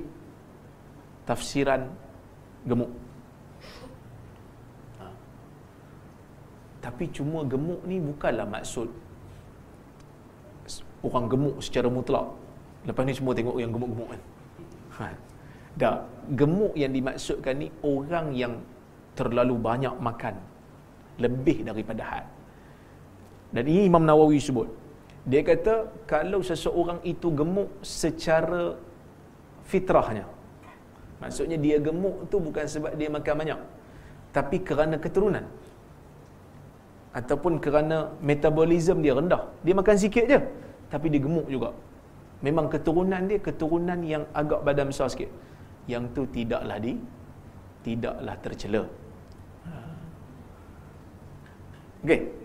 [1.24, 1.88] tafsiran
[2.68, 2.92] gemuk.
[6.82, 8.90] Tapi cuma gemuk ni bukanlah maksud
[11.08, 12.28] orang gemuk secara mutlak.
[12.90, 14.22] Lepas ni semua tengok yang gemuk-gemuk kan.
[14.98, 15.06] Ha.
[15.78, 15.96] Dah,
[16.36, 18.54] gemuk yang dimaksudkan ni orang yang
[19.14, 20.36] terlalu banyak makan.
[21.22, 22.26] Lebih daripada had.
[23.52, 24.68] Dan ini Imam Nawawi sebut.
[25.28, 28.80] Dia kata kalau seseorang itu gemuk secara
[29.70, 30.26] fitrahnya.
[31.22, 33.60] Maksudnya dia gemuk tu bukan sebab dia makan banyak.
[34.34, 35.46] Tapi kerana keturunan
[37.12, 39.44] ataupun kerana metabolism dia rendah.
[39.62, 40.40] Dia makan sikit je
[40.90, 41.70] tapi dia gemuk juga.
[42.42, 45.30] Memang keturunan dia keturunan yang agak badan besar sikit.
[45.86, 46.98] Yang tu tidaklah di
[47.86, 48.84] tidaklah tercela.
[49.70, 49.74] Ha.
[52.02, 52.41] Okey.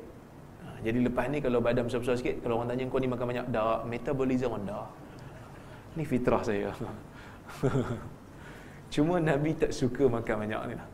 [0.86, 3.82] Jadi lepas ni kalau badan besar-besar sikit kalau orang tanya kau ni makan banyak dah
[3.82, 4.86] metabolism rendah
[5.98, 6.70] ni fitrah saya
[8.94, 10.88] cuma Nabi tak suka makan banyak ni lah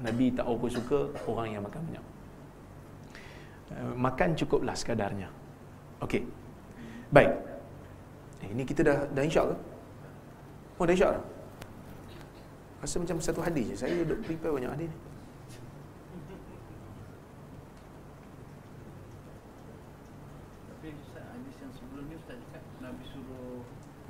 [0.00, 0.98] Nabi tak apa suka
[1.28, 2.04] orang yang makan banyak
[3.76, 5.28] eh, makan cukuplah sekadarnya
[6.02, 6.22] Okey.
[7.14, 7.30] Baik.
[8.42, 9.56] Eh, ini kita dah dah insya ke?
[10.82, 11.24] Oh, dah insya dah.
[12.82, 13.76] Rasa macam satu hadis je.
[13.78, 14.98] Saya duduk prepare banyak hadis ni.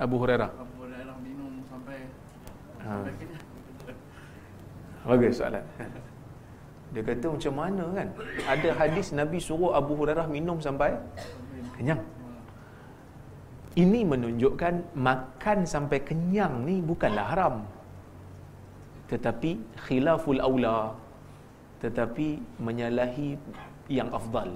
[0.03, 0.51] Abu Hurairah.
[0.51, 1.97] Abu Hurairah minum sampai
[2.83, 2.93] ha.
[5.07, 5.63] Bagus soalan.
[6.93, 8.07] Dia kata macam mana kan?
[8.45, 10.93] Ada hadis Nabi suruh Abu Hurairah minum sampai
[11.79, 12.03] kenyang.
[13.73, 17.55] Ini menunjukkan makan sampai kenyang ni bukanlah haram.
[19.09, 19.57] Tetapi
[19.89, 20.93] khilaful aula.
[21.81, 23.33] Tetapi menyalahi
[23.89, 24.53] yang afdal.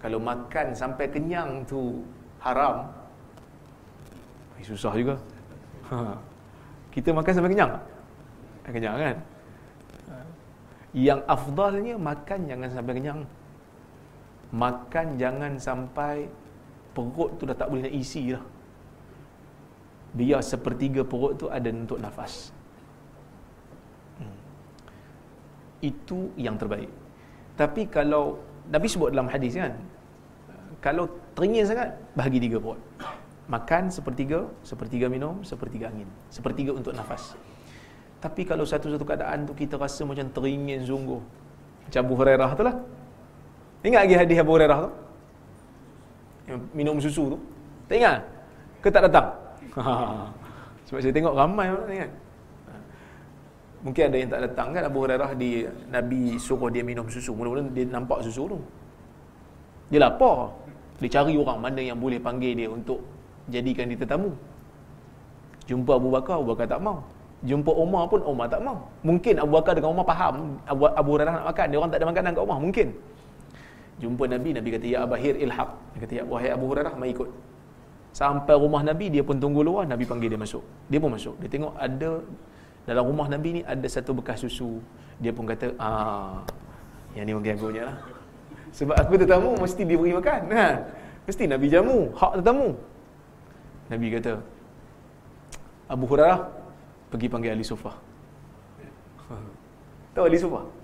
[0.00, 2.06] Kalau makan sampai kenyang tu
[2.40, 2.88] haram,
[4.56, 5.16] eh, susah juga.
[5.92, 6.16] Ha.
[6.90, 7.72] Kita makan sampai kenyang
[8.66, 9.16] Kenyang kan?
[10.90, 13.20] Yang afdalnya makan jangan sampai kenyang
[14.50, 16.26] makan jangan sampai
[16.90, 18.42] perut tu dah tak boleh nak isi lah
[20.10, 22.50] biar sepertiga perut tu ada untuk nafas
[24.18, 24.38] hmm.
[25.86, 26.90] itu yang terbaik
[27.54, 29.70] tapi kalau Nabi sebut dalam hadis kan
[30.80, 32.80] kalau teringin sangat bahagi tiga perut
[33.46, 37.36] makan sepertiga sepertiga minum sepertiga angin sepertiga untuk nafas
[38.20, 41.20] tapi kalau satu-satu keadaan tu kita rasa macam teringin sungguh
[41.88, 42.76] macam Abu Hurairah tu lah
[43.80, 44.90] Ingat lagi hadis Abu Hurairah tu?
[46.76, 47.38] Minum susu tu.
[47.88, 48.20] Tak ingat?
[48.84, 49.32] Ke tak datang?
[50.88, 52.12] Sebab saya tengok ramai orang ingat.
[53.80, 57.32] Mungkin ada yang tak datang kan Abu Hurairah di Nabi suruh dia minum susu.
[57.32, 58.58] Mula-mula dia nampak susu tu.
[59.88, 60.52] Dia lapar.
[61.00, 63.00] Dia cari orang mana yang boleh panggil dia untuk
[63.48, 64.36] jadikan dia tetamu.
[65.64, 67.00] Jumpa Abu Bakar, Abu Bakar tak mau.
[67.40, 68.84] Jumpa Umar pun Umar tak mau.
[69.00, 71.66] Mungkin Abu Bakar dengan Umar faham Abu, Abu Hurairah nak makan.
[71.72, 72.58] Dia orang tak ada makanan kat Umar.
[72.60, 72.88] Mungkin
[73.96, 75.70] jumpa Nabi, Nabi kata, Ya Abahir ilhaq.
[75.96, 77.28] Dia kata, Ya wahai Abu Hurairah, mai ikut.
[78.12, 80.60] Sampai rumah Nabi, dia pun tunggu luar, Nabi panggil dia masuk.
[80.92, 81.40] Dia pun masuk.
[81.40, 82.10] Dia tengok ada,
[82.84, 84.82] dalam rumah Nabi ni ada satu bekas susu.
[85.16, 86.44] Dia pun kata, ah,
[87.16, 88.19] yang ni mengganggunya lah.
[88.70, 90.40] Sebab aku tetamu, mesti dia beri makan.
[90.54, 90.68] Ha?
[91.26, 92.74] Mesti Nabi jamu, hak tetamu.
[93.90, 94.34] Nabi kata,
[95.90, 96.46] Abu Hurairah,
[97.10, 97.94] pergi panggil Ali Sufah.
[100.14, 100.80] Tahu Ali Sufah?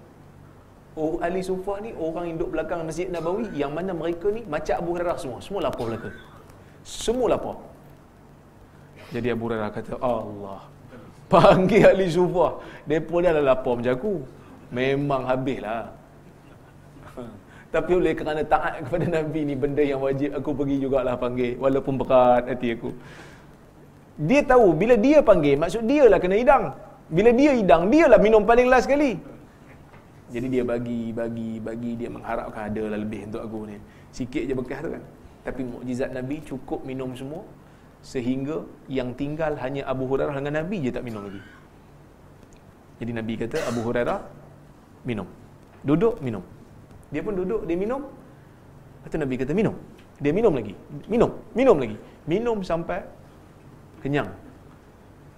[0.97, 4.74] oh, ahli sufa ni orang yang duduk belakang Masjid Nabawi yang mana mereka ni macam
[4.80, 6.11] Abu Hurairah semua semua lapar belaka
[6.82, 7.57] semua lapar
[9.12, 10.64] jadi Abu Hurairah kata Allah
[11.32, 12.49] panggil ahli sufa
[12.89, 14.12] mereka dah lapar macam aku
[14.72, 15.93] memang habislah
[17.77, 21.95] tapi oleh kerana taat kepada Nabi ni benda yang wajib aku pergi jugalah panggil walaupun
[22.01, 22.91] berat hati aku
[24.29, 26.64] dia tahu bila dia panggil maksud dia lah kena hidang
[27.16, 29.12] bila dia hidang dia lah minum paling last sekali
[30.27, 33.79] jadi dia bagi, bagi, bagi, dia mengharapkan ada lah lebih untuk aku ni.
[34.11, 35.03] Sikit je bekas tu kan.
[35.47, 37.47] Tapi mukjizat Nabi cukup minum semua
[38.03, 41.43] sehingga yang tinggal hanya Abu Hurairah dengan Nabi je tak minum lagi.
[42.99, 44.18] Jadi Nabi kata Abu Hurairah
[45.07, 45.29] minum.
[45.87, 46.43] Duduk minum.
[47.12, 48.02] Dia pun duduk, dia minum.
[48.02, 49.74] Lepas tu Nabi kata minum.
[50.18, 50.74] Dia minum lagi.
[51.07, 51.96] Minum, minum lagi.
[52.26, 53.00] Minum sampai
[54.02, 54.30] kenyang.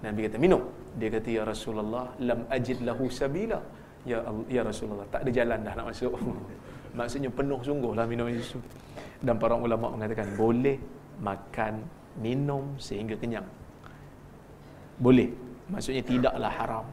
[0.01, 0.61] Nabi kata minum.
[0.97, 3.59] Dia kata ya Rasulullah lam ajid lahu sabila
[4.07, 6.13] ya ya Rasulullah tak ada jalan dah nak masuk
[6.97, 8.59] maksudnya penuh sungguhlah minum susu
[9.19, 10.79] dan para ulama mengatakan boleh
[11.19, 11.83] makan
[12.23, 13.45] minum sehingga kenyang
[14.99, 15.31] boleh
[15.67, 16.85] maksudnya tidaklah haram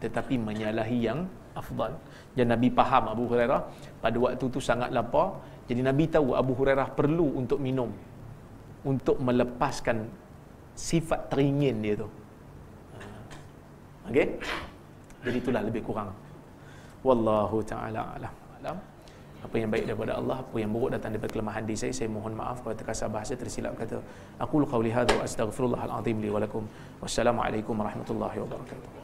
[0.00, 1.92] tetapi menyalahi yang afdal
[2.34, 3.60] dan Nabi faham Abu Hurairah.
[4.02, 5.38] Pada waktu tu sangat lapar.
[5.70, 7.88] Jadi Nabi tahu Abu Hurairah perlu untuk minum.
[8.84, 10.04] Untuk melepaskan
[10.76, 12.08] sifat teringin dia tu.
[14.10, 14.36] Okey?
[15.24, 16.12] Jadi itulah lebih kurang.
[17.06, 18.34] Wallahu taala alam.
[18.60, 18.76] Alam.
[19.44, 22.32] Apa yang baik daripada Allah apa yang buruk datang daripada kelemahan diri saya saya mohon
[22.32, 24.00] maaf kalau terkasar bahasa tersilap kata
[24.40, 26.64] aku qauli hadza wa astaghfirullahal azim li wa lakum.
[27.04, 29.03] Wassalamu alaikum warahmatullahi wabarakatuh